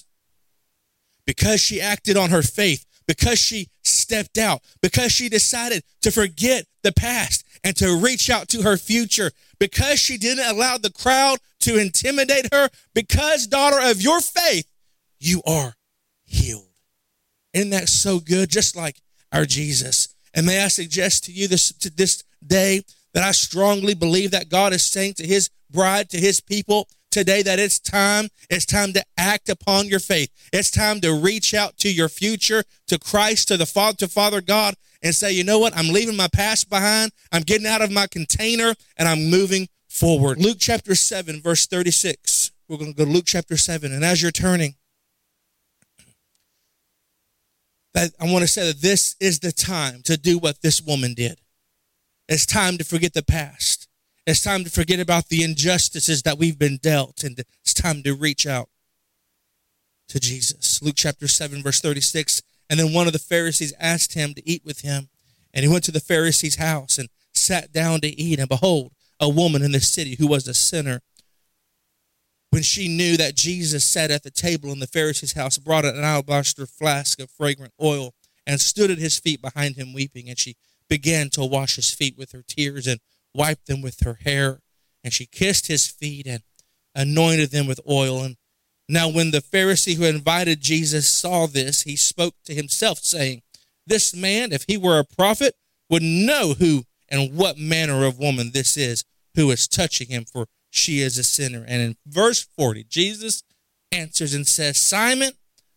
Because 1.26 1.62
she 1.62 1.80
acted 1.80 2.18
on 2.18 2.30
her 2.30 2.42
faith, 2.42 2.86
because 3.08 3.40
she 3.40 3.70
stepped 3.84 4.38
out, 4.38 4.62
because 4.82 5.12
she 5.12 5.30
decided 5.30 5.84
to 6.02 6.12
forget 6.12 6.66
the 6.84 6.92
past 6.92 7.46
and 7.64 7.76
to 7.78 7.98
reach 7.98 8.30
out 8.30 8.50
to 8.50 8.62
her 8.62 8.78
future, 8.78 9.32
because 9.60 10.00
she 10.00 10.18
didn't 10.18 10.46
allow 10.46 10.78
the 10.78 10.92
crowd 10.92 11.40
to 11.62 11.80
intimidate 11.80 12.54
her, 12.54 12.70
because, 12.94 13.48
daughter 13.48 13.80
of 13.82 14.02
your 14.02 14.20
faith, 14.20 14.68
you 15.20 15.42
are 15.48 15.76
healed. 16.26 16.68
Isn't 17.54 17.70
that 17.70 17.88
so 17.88 18.20
good? 18.20 18.50
Just 18.50 18.76
like 18.76 19.02
our 19.32 19.46
Jesus. 19.46 20.14
And 20.34 20.46
may 20.46 20.64
I 20.64 20.68
suggest 20.68 21.24
to 21.26 21.32
you 21.32 21.48
this 21.48 21.72
to 21.74 21.90
this 21.90 22.24
day 22.46 22.82
that 23.14 23.24
I 23.24 23.32
strongly 23.32 23.94
believe 23.94 24.32
that 24.32 24.50
God 24.50 24.74
is 24.74 24.84
saying 24.84 25.14
to 25.16 25.28
his 25.28 25.50
bride, 25.70 26.10
to 26.10 26.20
his 26.20 26.42
people 26.42 26.88
today 27.14 27.44
that 27.44 27.60
it's 27.60 27.80
time, 27.80 28.28
it's 28.50 28.66
time 28.66 28.92
to 28.94 29.04
act 29.18 29.48
upon 29.48 29.88
your 29.88 30.00
faith. 30.00 30.32
It's 30.52 30.72
time 30.72 31.00
to 31.02 31.14
reach 31.14 31.54
out 31.54 31.78
to 31.78 31.94
your 31.94 32.10
future, 32.10 32.64
to 32.88 32.98
Christ, 32.98 33.50
to 33.50 33.58
the 33.58 33.68
Father, 33.68 33.98
to 33.98 34.08
Father 34.08 34.42
God, 34.42 34.74
and 35.04 35.14
say, 35.14 35.32
you 35.32 35.44
know 35.44 35.60
what? 35.60 35.78
I'm 35.78 35.94
leaving 35.94 36.18
my 36.18 36.28
past 36.28 36.70
behind. 36.70 37.12
I'm 37.32 37.44
getting 37.44 37.68
out 37.68 37.84
of 37.84 37.92
my 37.92 38.08
container 38.08 38.74
and 38.98 39.08
I'm 39.08 39.30
moving 39.30 39.70
forward. 39.88 40.40
Luke 40.40 40.58
chapter 40.60 40.96
7, 40.96 41.40
verse 41.40 41.68
36. 41.68 42.52
We're 42.68 42.78
going 42.78 42.94
to 42.94 42.98
go 42.98 43.06
to 43.06 43.12
Luke 43.12 43.26
chapter 43.28 43.58
7. 43.58 43.94
And 43.94 44.04
as 44.04 44.22
you're 44.22 44.32
turning, 44.32 44.74
that 47.94 48.12
I 48.20 48.26
want 48.26 48.42
to 48.42 48.48
say 48.48 48.66
that 48.66 48.82
this 48.82 49.16
is 49.20 49.40
the 49.40 49.52
time 49.52 50.02
to 50.06 50.18
do 50.18 50.40
what 50.40 50.64
this 50.64 50.82
woman 50.82 51.14
did. 51.14 51.40
It's 52.28 52.48
time 52.48 52.80
to 52.80 52.84
forget 52.84 53.14
the 53.14 53.22
past. 53.22 53.88
It's 54.26 54.42
time 54.42 54.64
to 54.64 54.70
forget 54.70 55.02
about 55.02 55.28
the 55.28 55.44
injustices 55.44 56.22
that 56.22 56.38
we've 56.38 56.58
been 56.58 56.78
dealt, 56.78 57.24
and 57.24 57.38
it's 57.62 57.74
time 57.74 58.04
to 58.04 58.16
reach 58.16 58.48
out 58.48 58.70
to 60.08 60.20
Jesus. 60.20 60.82
Luke 60.82 60.96
chapter 60.96 61.28
7, 61.28 61.62
verse 61.62 61.82
36. 61.82 62.42
And 62.70 62.80
then 62.80 62.94
one 62.94 63.08
of 63.08 63.14
the 63.14 63.20
Pharisees 63.20 63.74
asked 63.80 64.14
him 64.14 64.34
to 64.36 64.50
eat 64.50 64.64
with 64.64 64.82
him. 64.82 65.10
And 65.54 65.66
he 65.66 65.72
went 65.72 65.84
to 65.86 65.92
the 65.92 66.00
Pharisee's 66.00 66.56
house 66.56 66.98
and 66.98 67.10
sat 67.34 67.72
down 67.74 68.00
to 68.02 68.08
eat. 68.08 68.40
And 68.40 68.48
behold, 68.48 68.94
a 69.20 69.28
woman 69.28 69.62
in 69.62 69.74
the 69.74 69.82
city 69.82 70.16
who 70.18 70.28
was 70.28 70.48
a 70.48 70.54
sinner, 70.54 71.02
when 72.50 72.64
she 72.64 72.88
knew 72.88 73.18
that 73.18 73.36
Jesus 73.36 73.84
sat 73.84 74.10
at 74.10 74.24
the 74.24 74.32
table 74.32 74.72
in 74.72 74.80
the 74.80 74.88
Pharisee's 74.88 75.34
house, 75.34 75.58
brought 75.58 75.86
an 75.86 76.02
alabaster 76.02 76.66
flask 76.66 77.20
of 77.20 77.30
fragrant 77.30 77.74
oil 77.82 78.14
and 78.48 78.62
stood 78.62 78.90
at 78.90 79.00
his 79.00 79.20
feet 79.20 79.42
behind 79.42 79.76
him 79.76 79.94
weeping. 79.94 80.30
And 80.30 80.40
she 80.40 80.56
began 80.88 81.30
to 81.32 81.44
wash 81.44 81.76
his 81.76 81.92
feet 81.92 82.18
with 82.18 82.32
her 82.32 82.44
tears 82.48 82.88
and 82.88 83.00
wiped 83.34 83.68
them 83.68 83.82
with 83.82 84.02
her 84.02 84.20
hair. 84.24 84.60
And 85.04 85.14
she 85.14 85.26
kissed 85.26 85.68
his 85.68 85.88
feet 85.88 86.26
and 86.28 86.44
anointed 86.96 87.52
them 87.52 87.68
with 87.68 87.80
oil. 87.90 88.24
And 88.24 88.38
now, 88.88 89.10
when 89.10 89.32
the 89.32 89.42
Pharisee 89.42 89.96
who 89.96 90.04
invited 90.04 90.62
Jesus 90.62 91.08
saw 91.08 91.48
this, 91.48 91.84
he 91.84 91.96
spoke 91.96 92.36
to 92.46 92.54
himself, 92.54 93.00
saying, 93.00 93.42
This 93.88 94.16
man, 94.16 94.52
if 94.52 94.66
he 94.68 94.78
were 94.78 95.00
a 95.00 95.06
prophet, 95.06 95.56
would 95.90 96.04
know 96.04 96.54
who 96.58 96.84
and 97.10 97.36
what 97.36 97.58
manner 97.58 98.06
of 98.06 98.18
woman 98.18 98.52
this 98.54 98.78
is 98.78 99.04
who 99.36 99.52
is 99.52 99.68
touching 99.68 100.08
him, 100.08 100.26
for 100.26 100.48
she 100.70 101.02
is 101.02 101.18
a 101.18 101.24
sinner. 101.24 101.64
And 101.68 101.82
in 101.82 101.96
verse 102.06 102.42
40, 102.58 102.86
Jesus 102.90 103.44
answers 103.92 104.34
and 104.34 104.48
says, 104.48 104.80
Simon, 104.80 105.32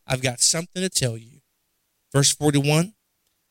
I've 0.07 0.23
got 0.23 0.41
something 0.41 0.83
to 0.83 0.89
tell 0.89 1.17
you. 1.17 1.41
Verse 2.13 2.33
41, 2.33 2.95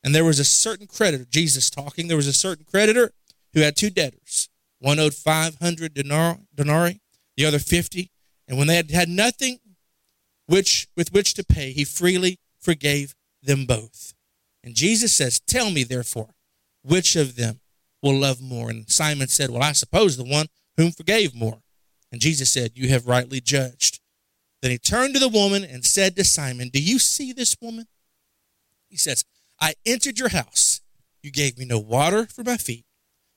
and 0.03 0.15
there 0.15 0.25
was 0.25 0.39
a 0.39 0.45
certain 0.45 0.87
creditor, 0.87 1.25
Jesus 1.29 1.69
talking, 1.69 2.07
there 2.07 2.17
was 2.17 2.27
a 2.27 2.33
certain 2.33 2.65
creditor 2.69 3.11
who 3.55 3.61
had 3.61 3.75
two 3.75 3.89
debtors. 3.89 4.49
One 4.79 4.99
owed 4.99 5.15
500 5.15 5.93
denarii, 5.93 7.01
the 7.37 7.45
other 7.45 7.57
50. 7.57 8.11
And 8.47 8.57
when 8.59 8.67
they 8.67 8.75
had 8.75 8.91
had 8.91 9.09
nothing 9.09 9.59
which, 10.45 10.87
with 10.95 11.11
which 11.11 11.33
to 11.35 11.43
pay, 11.43 11.71
he 11.71 11.83
freely 11.85 12.37
forgave 12.59 13.15
them 13.41 13.65
both. 13.65 14.13
And 14.63 14.75
Jesus 14.75 15.15
says, 15.15 15.39
Tell 15.39 15.71
me, 15.71 15.83
therefore, 15.83 16.35
which 16.83 17.15
of 17.15 17.35
them 17.35 17.61
will 18.03 18.19
love 18.19 18.41
more? 18.41 18.69
And 18.69 18.89
Simon 18.89 19.29
said, 19.29 19.49
Well, 19.49 19.63
I 19.63 19.71
suppose 19.71 20.17
the 20.17 20.23
one 20.23 20.47
whom 20.77 20.91
forgave 20.91 21.33
more. 21.33 21.63
And 22.11 22.21
Jesus 22.21 22.51
said, 22.51 22.73
You 22.75 22.89
have 22.89 23.07
rightly 23.07 23.39
judged. 23.39 24.01
Then 24.61 24.71
he 24.71 24.77
turned 24.77 25.13
to 25.13 25.19
the 25.19 25.29
woman 25.29 25.63
and 25.63 25.85
said 25.85 26.15
to 26.15 26.23
Simon, 26.23 26.69
Do 26.69 26.81
you 26.81 26.99
see 26.99 27.31
this 27.31 27.55
woman? 27.61 27.87
He 28.89 28.97
says, 28.97 29.23
I 29.59 29.75
entered 29.85 30.19
your 30.19 30.29
house. 30.29 30.81
You 31.23 31.31
gave 31.31 31.57
me 31.57 31.65
no 31.65 31.79
water 31.79 32.27
for 32.27 32.43
my 32.43 32.57
feet 32.57 32.85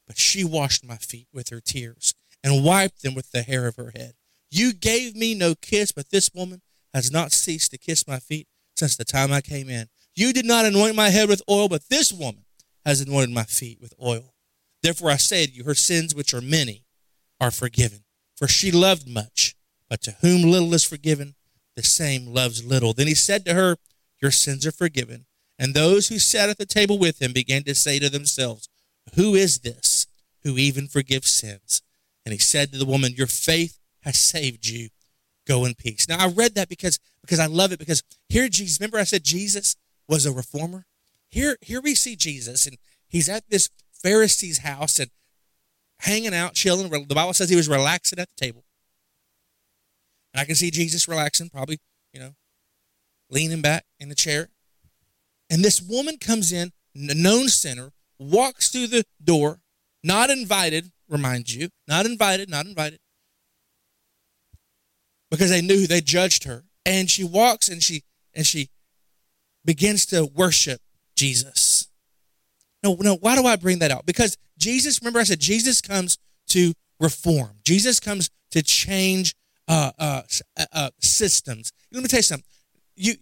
but 0.08 0.18
she 0.18 0.42
washed 0.42 0.84
my 0.84 0.96
feet 0.96 1.28
with 1.32 1.50
her 1.50 1.60
tears 1.60 2.14
and 2.42 2.64
wiped 2.64 3.02
them 3.02 3.14
with 3.14 3.30
the 3.30 3.42
hair 3.42 3.68
of 3.68 3.76
her 3.76 3.92
head. 3.94 4.14
You 4.50 4.72
gave 4.72 5.14
me 5.14 5.34
no 5.34 5.54
kiss, 5.54 5.92
but 5.92 6.10
this 6.10 6.30
woman 6.34 6.62
has 6.94 7.12
not 7.12 7.30
ceased 7.30 7.70
to 7.70 7.78
kiss 7.78 8.08
my 8.08 8.18
feet 8.18 8.48
since 8.74 8.96
the 8.96 9.04
time 9.04 9.30
I 9.30 9.42
came 9.42 9.68
in. 9.68 9.88
You 10.16 10.32
did 10.32 10.46
not 10.46 10.64
anoint 10.64 10.96
my 10.96 11.10
head 11.10 11.28
with 11.28 11.42
oil, 11.48 11.68
but 11.68 11.88
this 11.90 12.12
woman 12.12 12.44
has 12.84 13.00
anointed 13.00 13.34
my 13.34 13.44
feet 13.44 13.78
with 13.80 13.94
oil. 14.02 14.34
Therefore 14.82 15.10
I 15.10 15.16
say 15.16 15.46
to 15.46 15.52
you, 15.52 15.64
her 15.64 15.74
sins, 15.74 16.14
which 16.14 16.32
are 16.32 16.40
many, 16.40 16.86
are 17.40 17.50
forgiven. 17.50 18.04
For 18.36 18.48
she 18.48 18.70
loved 18.70 19.08
much, 19.08 19.54
but 19.90 20.00
to 20.02 20.12
whom 20.22 20.42
little 20.42 20.72
is 20.72 20.84
forgiven, 20.84 21.34
the 21.76 21.82
same 21.82 22.26
loves 22.26 22.64
little. 22.64 22.92
Then 22.92 23.08
he 23.08 23.14
said 23.14 23.44
to 23.44 23.54
her, 23.54 23.76
Your 24.22 24.30
sins 24.30 24.66
are 24.66 24.72
forgiven. 24.72 25.26
And 25.58 25.74
those 25.74 26.08
who 26.08 26.18
sat 26.18 26.48
at 26.48 26.58
the 26.58 26.66
table 26.66 26.98
with 26.98 27.20
him 27.20 27.32
began 27.32 27.64
to 27.64 27.74
say 27.74 27.98
to 27.98 28.08
themselves, 28.08 28.68
Who 29.16 29.34
is 29.34 29.60
this 29.60 29.97
who 30.42 30.56
even 30.56 30.88
forgives 30.88 31.30
sins? 31.30 31.82
And 32.24 32.32
he 32.32 32.38
said 32.38 32.72
to 32.72 32.78
the 32.78 32.84
woman, 32.84 33.12
Your 33.14 33.26
faith 33.26 33.78
has 34.02 34.18
saved 34.18 34.66
you. 34.66 34.88
Go 35.46 35.64
in 35.64 35.74
peace. 35.74 36.08
Now 36.08 36.18
I 36.18 36.28
read 36.28 36.54
that 36.56 36.68
because 36.68 36.98
because 37.22 37.38
I 37.38 37.46
love 37.46 37.72
it 37.72 37.78
because 37.78 38.02
here 38.28 38.48
Jesus, 38.48 38.80
remember 38.80 38.98
I 38.98 39.04
said 39.04 39.24
Jesus 39.24 39.76
was 40.08 40.26
a 40.26 40.32
reformer? 40.32 40.86
Here, 41.30 41.56
here 41.60 41.80
we 41.80 41.94
see 41.94 42.16
Jesus, 42.16 42.66
and 42.66 42.76
he's 43.06 43.28
at 43.28 43.48
this 43.50 43.68
Pharisee's 43.92 44.58
house 44.58 44.98
and 44.98 45.10
hanging 46.00 46.34
out, 46.34 46.54
chilling. 46.54 46.90
The 46.90 47.14
Bible 47.14 47.34
says 47.34 47.50
he 47.50 47.56
was 47.56 47.68
relaxing 47.68 48.18
at 48.18 48.28
the 48.28 48.44
table. 48.44 48.64
And 50.32 50.40
I 50.40 50.44
can 50.44 50.54
see 50.54 50.70
Jesus 50.70 51.08
relaxing, 51.08 51.50
probably, 51.50 51.78
you 52.12 52.20
know, 52.20 52.34
leaning 53.30 53.60
back 53.60 53.84
in 53.98 54.08
the 54.08 54.14
chair. 54.14 54.48
And 55.50 55.64
this 55.64 55.80
woman 55.80 56.18
comes 56.18 56.52
in, 56.52 56.72
a 56.94 57.14
known 57.14 57.48
sinner, 57.48 57.92
walks 58.18 58.68
through 58.68 58.88
the 58.88 59.04
door, 59.22 59.60
not 60.02 60.30
invited, 60.30 60.90
remind 61.08 61.52
you, 61.52 61.68
not 61.86 62.06
invited, 62.06 62.48
not 62.48 62.66
invited, 62.66 63.00
because 65.30 65.50
they 65.50 65.62
knew 65.62 65.86
they 65.86 66.00
judged 66.00 66.44
her. 66.44 66.64
And 66.86 67.10
she 67.10 67.24
walks 67.24 67.68
and 67.68 67.82
she 67.82 68.02
and 68.34 68.46
she 68.46 68.70
begins 69.64 70.06
to 70.06 70.24
worship 70.24 70.80
Jesus. 71.16 71.88
No, 72.82 72.96
no, 73.00 73.16
why 73.16 73.36
do 73.36 73.46
I 73.46 73.56
bring 73.56 73.80
that 73.80 73.90
out? 73.90 74.06
Because 74.06 74.36
Jesus, 74.56 75.00
remember 75.00 75.20
I 75.20 75.24
said 75.24 75.40
Jesus 75.40 75.80
comes 75.80 76.16
to 76.48 76.72
reform. 77.00 77.58
Jesus 77.64 78.00
comes 78.00 78.30
to 78.52 78.62
change 78.62 79.34
uh, 79.66 79.92
uh, 79.98 80.22
uh, 80.56 80.64
uh, 80.72 80.90
systems. 81.00 81.72
Let 81.92 82.02
me 82.02 82.08
tell 82.08 82.18
you 82.18 82.22
something. 82.22 82.46
You, 82.96 83.14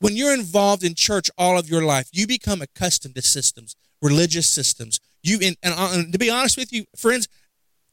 when 0.00 0.16
you're 0.16 0.34
involved 0.34 0.82
in 0.82 0.94
church 0.94 1.30
all 1.38 1.58
of 1.58 1.68
your 1.68 1.82
life, 1.82 2.08
you 2.12 2.26
become 2.26 2.60
accustomed 2.60 3.14
to 3.14 3.22
systems, 3.22 3.76
religious 4.02 4.48
systems. 4.48 5.00
You, 5.24 5.38
and, 5.42 5.56
and, 5.62 5.74
uh, 5.76 5.90
and 5.94 6.12
to 6.12 6.18
be 6.18 6.30
honest 6.30 6.56
with 6.56 6.72
you, 6.72 6.84
friends, 6.96 7.28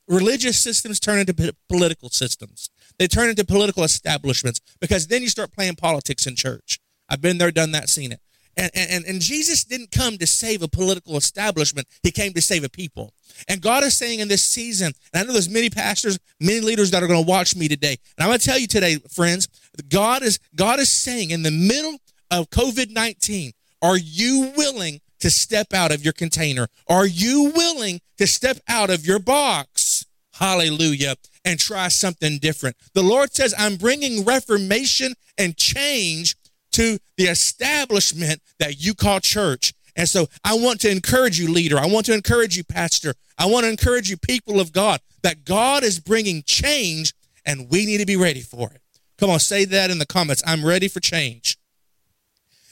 religious 0.08 0.60
systems 0.60 1.00
turn 1.00 1.20
into 1.20 1.56
political 1.70 2.10
systems. 2.10 2.70
They 3.00 3.08
turn 3.08 3.30
into 3.30 3.46
political 3.46 3.84
establishments 3.84 4.60
because 4.80 5.08
then 5.08 5.22
you 5.22 5.30
start 5.30 5.54
playing 5.54 5.76
politics 5.76 6.28
in 6.28 6.36
church. 6.36 6.80
I've 7.10 7.22
been 7.22 7.38
there, 7.38 7.52
done 7.52 7.72
that, 7.72 7.90
seen 7.90 8.12
it. 8.12 8.20
And, 8.58 8.70
and, 8.76 9.06
and 9.06 9.22
Jesus 9.22 9.64
didn't 9.64 9.92
come 9.92 10.18
to 10.18 10.28
save 10.28 10.62
a 10.62 10.68
political 10.68 11.16
establishment. 11.16 11.88
He 12.04 12.12
came 12.12 12.34
to 12.34 12.42
save 12.42 12.66
a 12.66 12.70
people. 12.70 13.14
And 13.48 13.62
God 13.62 13.84
is 13.86 13.96
saying 13.96 14.20
in 14.20 14.28
this 14.28 14.44
season, 14.44 14.92
and 15.14 15.22
I 15.22 15.26
know 15.26 15.32
there's 15.32 15.50
many 15.50 15.70
pastors, 15.70 16.20
many 16.42 16.60
leaders 16.60 16.92
that 16.92 17.02
are 17.02 17.08
going 17.08 17.24
to 17.24 17.30
watch 17.30 17.56
me 17.56 17.70
today. 17.70 17.96
And 18.18 18.24
I'm 18.24 18.28
going 18.28 18.40
to 18.40 18.46
tell 18.46 18.60
you 18.60 18.68
today, 18.68 18.98
friends, 19.10 19.48
God 19.88 20.22
is, 20.22 20.38
God 20.54 20.80
is 20.80 20.90
saying 20.90 21.32
in 21.32 21.44
the 21.44 21.52
middle 21.52 21.98
of 22.30 22.50
COVID-19, 22.50 23.54
are 23.82 23.98
you 23.98 24.52
willing 24.58 25.00
to 25.22 25.32
step 25.32 25.74
out 25.74 25.92
of 25.92 26.04
your 26.04 26.14
container? 26.14 26.68
Are 26.88 27.06
you 27.06 27.52
willing 27.56 28.02
to 28.18 28.28
step 28.28 28.58
out 28.68 28.90
of 28.90 29.06
your 29.06 29.20
box? 29.20 30.06
Hallelujah. 30.34 31.16
And 31.44 31.60
try 31.60 31.88
something 31.88 32.38
different. 32.38 32.76
The 32.94 33.02
Lord 33.02 33.34
says, 33.34 33.54
I'm 33.58 33.76
bringing 33.76 34.24
reformation 34.26 35.14
and 35.38 35.58
change 35.58 36.36
to 36.74 37.00
the 37.18 37.26
establishment 37.26 38.42
that 38.60 38.84
you 38.84 38.94
call 38.94 39.20
church. 39.20 39.74
And 39.96 40.08
so 40.08 40.28
I 40.44 40.54
want 40.54 40.80
to 40.82 40.92
encourage 40.92 41.40
you, 41.40 41.52
leader. 41.52 41.78
I 41.78 41.86
want 41.86 42.06
to 42.08 42.14
encourage 42.14 42.56
you, 42.56 42.64
pastor. 42.64 43.14
I 43.38 43.46
want 43.46 43.66
to 43.66 43.70
encourage 43.70 44.10
you, 44.10 44.18
people 44.18 44.60
of 44.60 44.72
God, 44.72 45.02
that 45.24 45.44
God 45.44 45.84
is 45.84 46.00
bringing 46.00 46.44
change 46.44 47.14
and 47.46 47.70
we 47.70 47.86
need 47.86 47.98
to 47.98 48.06
be 48.06 48.16
ready 48.16 48.42
for 48.42 48.72
it. 48.72 48.82
Come 49.18 49.30
on, 49.30 49.40
say 49.40 49.66
that 49.66 49.92
in 49.92 50.00
the 50.00 50.06
comments. 50.06 50.42
I'm 50.46 50.66
ready 50.66 50.88
for 50.88 51.00
change. 51.00 51.58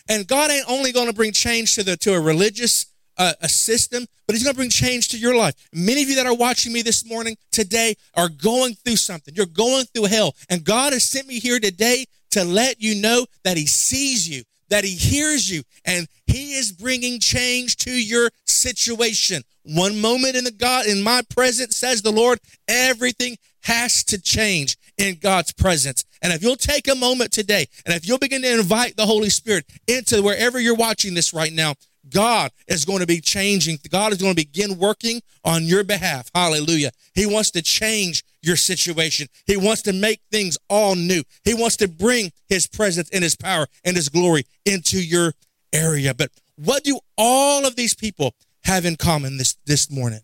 And 0.09 0.27
God 0.27 0.51
ain't 0.51 0.65
only 0.67 0.91
going 0.91 1.07
to 1.07 1.13
bring 1.13 1.31
change 1.31 1.75
to 1.75 1.83
the 1.83 1.95
to 1.97 2.13
a 2.13 2.19
religious 2.19 2.87
uh, 3.19 3.33
a 3.41 3.49
system, 3.49 4.07
but 4.25 4.35
He's 4.35 4.43
going 4.43 4.53
to 4.53 4.57
bring 4.57 4.69
change 4.69 5.09
to 5.09 5.17
your 5.17 5.35
life. 5.35 5.53
Many 5.73 6.01
of 6.01 6.09
you 6.09 6.15
that 6.15 6.25
are 6.25 6.33
watching 6.33 6.73
me 6.73 6.81
this 6.81 7.05
morning, 7.05 7.37
today, 7.51 7.95
are 8.15 8.29
going 8.29 8.73
through 8.75 8.95
something. 8.95 9.35
You're 9.35 9.45
going 9.45 9.85
through 9.85 10.05
hell, 10.05 10.35
and 10.49 10.63
God 10.63 10.93
has 10.93 11.03
sent 11.03 11.27
me 11.27 11.39
here 11.39 11.59
today 11.59 12.05
to 12.31 12.43
let 12.43 12.81
you 12.81 12.99
know 12.99 13.25
that 13.43 13.57
He 13.57 13.67
sees 13.67 14.27
you, 14.27 14.43
that 14.69 14.85
He 14.85 14.95
hears 14.95 15.51
you, 15.51 15.63
and 15.85 16.07
He 16.27 16.53
is 16.53 16.71
bringing 16.71 17.19
change 17.19 17.75
to 17.77 17.91
your 17.91 18.31
situation. 18.45 19.43
One 19.63 19.99
moment 19.99 20.35
in 20.35 20.45
the 20.45 20.51
God, 20.51 20.85
in 20.85 21.01
my 21.01 21.21
presence, 21.29 21.75
says 21.75 22.01
the 22.01 22.11
Lord, 22.11 22.39
everything 22.67 23.37
has 23.63 24.03
to 24.05 24.21
change 24.21 24.77
in 24.97 25.15
God's 25.15 25.51
presence. 25.51 26.03
And 26.21 26.33
if 26.33 26.43
you'll 26.43 26.55
take 26.55 26.87
a 26.87 26.95
moment 26.95 27.31
today, 27.31 27.67
and 27.85 27.95
if 27.95 28.07
you'll 28.07 28.17
begin 28.17 28.41
to 28.41 28.59
invite 28.59 28.97
the 28.97 29.05
Holy 29.05 29.29
Spirit 29.29 29.65
into 29.87 30.21
wherever 30.21 30.59
you're 30.59 30.75
watching 30.75 31.13
this 31.13 31.33
right 31.33 31.53
now, 31.53 31.75
God 32.09 32.51
is 32.67 32.85
going 32.85 32.99
to 32.99 33.07
be 33.07 33.21
changing. 33.21 33.77
God 33.89 34.11
is 34.11 34.17
going 34.19 34.33
to 34.33 34.35
begin 34.35 34.77
working 34.77 35.21
on 35.43 35.63
your 35.63 35.83
behalf. 35.83 36.29
Hallelujah. 36.33 36.91
He 37.13 37.25
wants 37.25 37.51
to 37.51 37.61
change 37.61 38.23
your 38.41 38.55
situation. 38.55 39.27
He 39.45 39.57
wants 39.57 39.81
to 39.83 39.93
make 39.93 40.21
things 40.31 40.57
all 40.69 40.95
new. 40.95 41.23
He 41.43 41.53
wants 41.53 41.77
to 41.77 41.87
bring 41.87 42.31
his 42.47 42.67
presence 42.67 43.09
and 43.11 43.23
his 43.23 43.35
power 43.35 43.67
and 43.83 43.95
his 43.95 44.09
glory 44.09 44.45
into 44.65 45.01
your 45.01 45.33
area. 45.73 46.13
But 46.13 46.31
what 46.55 46.83
do 46.83 46.99
all 47.17 47.65
of 47.65 47.75
these 47.75 47.93
people 47.93 48.33
have 48.63 48.85
in 48.85 48.95
common 48.95 49.37
this, 49.37 49.55
this 49.65 49.91
morning? 49.91 50.21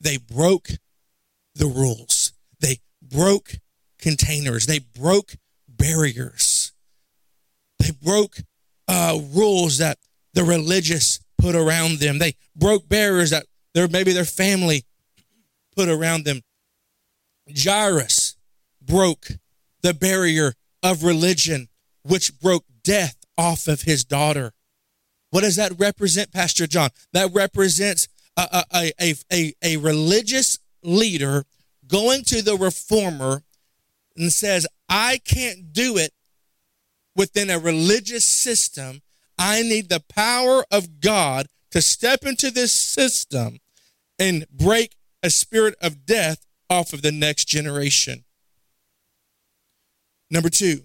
They 0.00 0.16
broke 0.16 0.68
the 1.54 1.66
rules. 1.66 2.32
They 2.60 2.78
broke 3.02 3.54
containers. 3.98 4.66
They 4.66 4.80
broke 4.80 5.34
barriers. 5.68 6.72
They 7.78 7.90
broke 7.90 8.36
uh, 8.88 9.18
rules 9.32 9.78
that 9.78 9.98
the 10.34 10.44
religious 10.44 11.20
put 11.38 11.54
around 11.54 11.98
them. 11.98 12.18
They 12.18 12.36
broke 12.54 12.88
barriers 12.88 13.30
that 13.30 13.46
their 13.74 13.88
maybe 13.88 14.12
their 14.12 14.24
family 14.24 14.84
put 15.74 15.88
around 15.88 16.24
them. 16.24 16.40
Jairus 17.48 18.36
broke 18.80 19.28
the 19.82 19.94
barrier 19.94 20.54
of 20.82 21.04
religion, 21.04 21.68
which 22.02 22.38
broke 22.40 22.64
death 22.84 23.16
off 23.36 23.66
of 23.66 23.82
his 23.82 24.04
daughter. 24.04 24.52
What 25.30 25.42
does 25.42 25.56
that 25.56 25.72
represent, 25.78 26.32
Pastor 26.32 26.66
John? 26.66 26.90
That 27.12 27.32
represents 27.32 28.08
a, 28.36 28.64
a, 28.72 28.92
a, 29.00 29.14
a, 29.32 29.52
a 29.62 29.76
religious 29.78 30.58
leader 30.82 31.44
going 31.86 32.24
to 32.24 32.42
the 32.42 32.56
reformer 32.56 33.42
and 34.16 34.32
says, 34.32 34.66
I 34.88 35.20
can't 35.24 35.72
do 35.72 35.96
it 35.96 36.12
within 37.16 37.50
a 37.50 37.58
religious 37.58 38.24
system. 38.24 39.02
I 39.38 39.62
need 39.62 39.88
the 39.88 40.02
power 40.08 40.64
of 40.70 41.00
God 41.00 41.46
to 41.70 41.80
step 41.80 42.24
into 42.24 42.50
this 42.50 42.72
system 42.72 43.58
and 44.18 44.46
break 44.50 44.96
a 45.22 45.30
spirit 45.30 45.74
of 45.80 46.04
death 46.04 46.46
off 46.68 46.92
of 46.92 47.02
the 47.02 47.12
next 47.12 47.46
generation. 47.46 48.24
Number 50.30 50.48
two, 50.48 50.84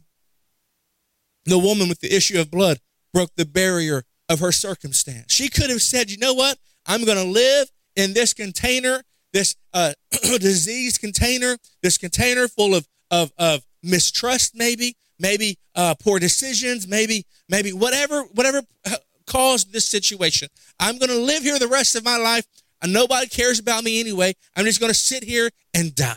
the 1.46 1.58
woman 1.58 1.88
with 1.88 2.00
the 2.02 2.14
issue 2.14 2.40
of 2.40 2.52
blood 2.52 2.80
broke 3.14 3.36
the 3.36 3.46
barrier 3.46 4.04
of 4.28 4.40
her 4.40 4.52
circumstance. 4.52 5.34
She 5.34 5.48
could 5.50 5.70
have 5.70 5.82
said, 5.82 6.12
you 6.12 6.18
know 6.18 6.34
what? 6.34 6.58
I'm 6.86 7.06
going 7.06 7.18
to 7.18 7.32
live 7.32 7.72
in 7.96 8.14
this 8.14 8.34
container, 8.34 9.04
this 9.34 9.56
uh, 9.74 9.94
disease 10.40 10.98
container, 10.98 11.58
this 11.82 11.98
container 11.98 12.48
full 12.48 12.76
of, 12.76 12.88
of, 13.12 13.32
of 13.38 13.66
mistrust, 13.84 14.56
maybe, 14.56 14.96
maybe 15.20 15.58
uh, 15.76 15.96
poor 15.96 16.20
decisions, 16.20 16.88
maybe, 16.88 17.26
maybe 17.50 17.74
whatever, 17.74 18.24
whatever 18.34 18.62
uh, 18.86 18.96
caused 19.26 19.74
this 19.74 19.86
situation. 19.86 20.48
I'm 20.80 20.98
going 20.98 21.10
to 21.10 21.20
live 21.20 21.44
here 21.44 21.60
the 21.60 21.68
rest 21.68 21.96
of 21.96 22.04
my 22.04 22.18
life. 22.18 22.46
And 22.82 22.94
nobody 22.94 23.28
cares 23.28 23.60
about 23.60 23.84
me 23.84 24.00
anyway. 24.00 24.34
I'm 24.56 24.66
just 24.66 24.80
going 24.80 24.92
to 24.92 24.98
sit 24.98 25.24
here 25.24 25.50
and 25.74 25.96
die. 25.96 26.16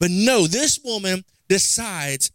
But 0.00 0.10
no, 0.10 0.46
this 0.46 0.80
woman 0.82 1.24
decides 1.48 2.32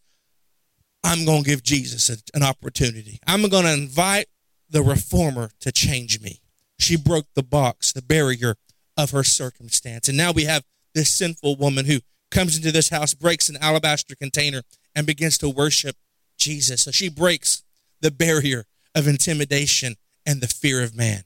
I'm 1.04 1.26
going 1.26 1.44
to 1.44 1.50
give 1.50 1.64
Jesus 1.64 2.10
a, 2.10 2.18
an 2.36 2.44
opportunity. 2.44 3.20
I'm 3.26 3.48
going 3.50 3.64
to 3.64 3.74
invite 3.74 4.28
the 4.70 4.84
reformer 4.84 5.50
to 5.62 5.72
change 5.72 6.22
me. 6.22 6.42
She 6.80 6.96
broke 6.96 7.26
the 7.34 7.44
box, 7.44 7.94
the 7.94 8.02
barrier 8.02 8.56
of 8.98 9.12
her 9.12 9.24
circumstance. 9.24 10.08
And 10.08 10.18
now 10.18 10.32
we 10.32 10.46
have 10.46 10.64
this 10.94 11.10
sinful 11.10 11.56
woman 11.58 11.86
who 11.86 12.00
comes 12.32 12.58
into 12.58 12.72
this 12.72 12.90
house, 12.90 13.14
breaks 13.14 13.50
an 13.50 13.58
alabaster 13.62 14.16
container, 14.16 14.64
and 14.96 15.06
begins 15.06 15.38
to 15.38 15.50
worship 15.50 15.96
Jesus. 16.38 16.84
So 16.84 16.92
she 16.92 17.10
breaks 17.10 17.64
the 18.02 18.12
barrier 18.12 18.66
of 18.96 19.08
intimidation 19.08 19.96
and 20.26 20.42
the 20.42 20.48
fear 20.48 20.84
of 20.84 20.96
man, 20.96 21.24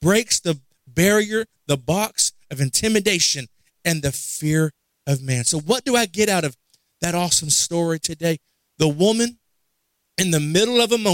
breaks 0.00 0.40
the 0.40 0.60
barrier, 0.86 1.44
the 1.66 1.76
box 1.76 2.32
of 2.50 2.60
intimidation 2.60 3.48
and 3.84 4.02
the 4.02 4.12
fear 4.12 4.72
of 5.06 5.22
man. 5.22 5.44
So, 5.44 5.58
what 5.58 5.84
do 5.84 5.96
I 5.96 6.06
get 6.06 6.28
out 6.28 6.44
of 6.44 6.56
that 7.00 7.14
awesome 7.14 7.50
story 7.50 7.98
today? 7.98 8.38
The 8.78 8.88
woman 8.88 9.38
in 10.16 10.30
the 10.30 10.40
middle 10.40 10.80
of 10.80 10.92
a 10.92 10.98
moment 10.98 11.06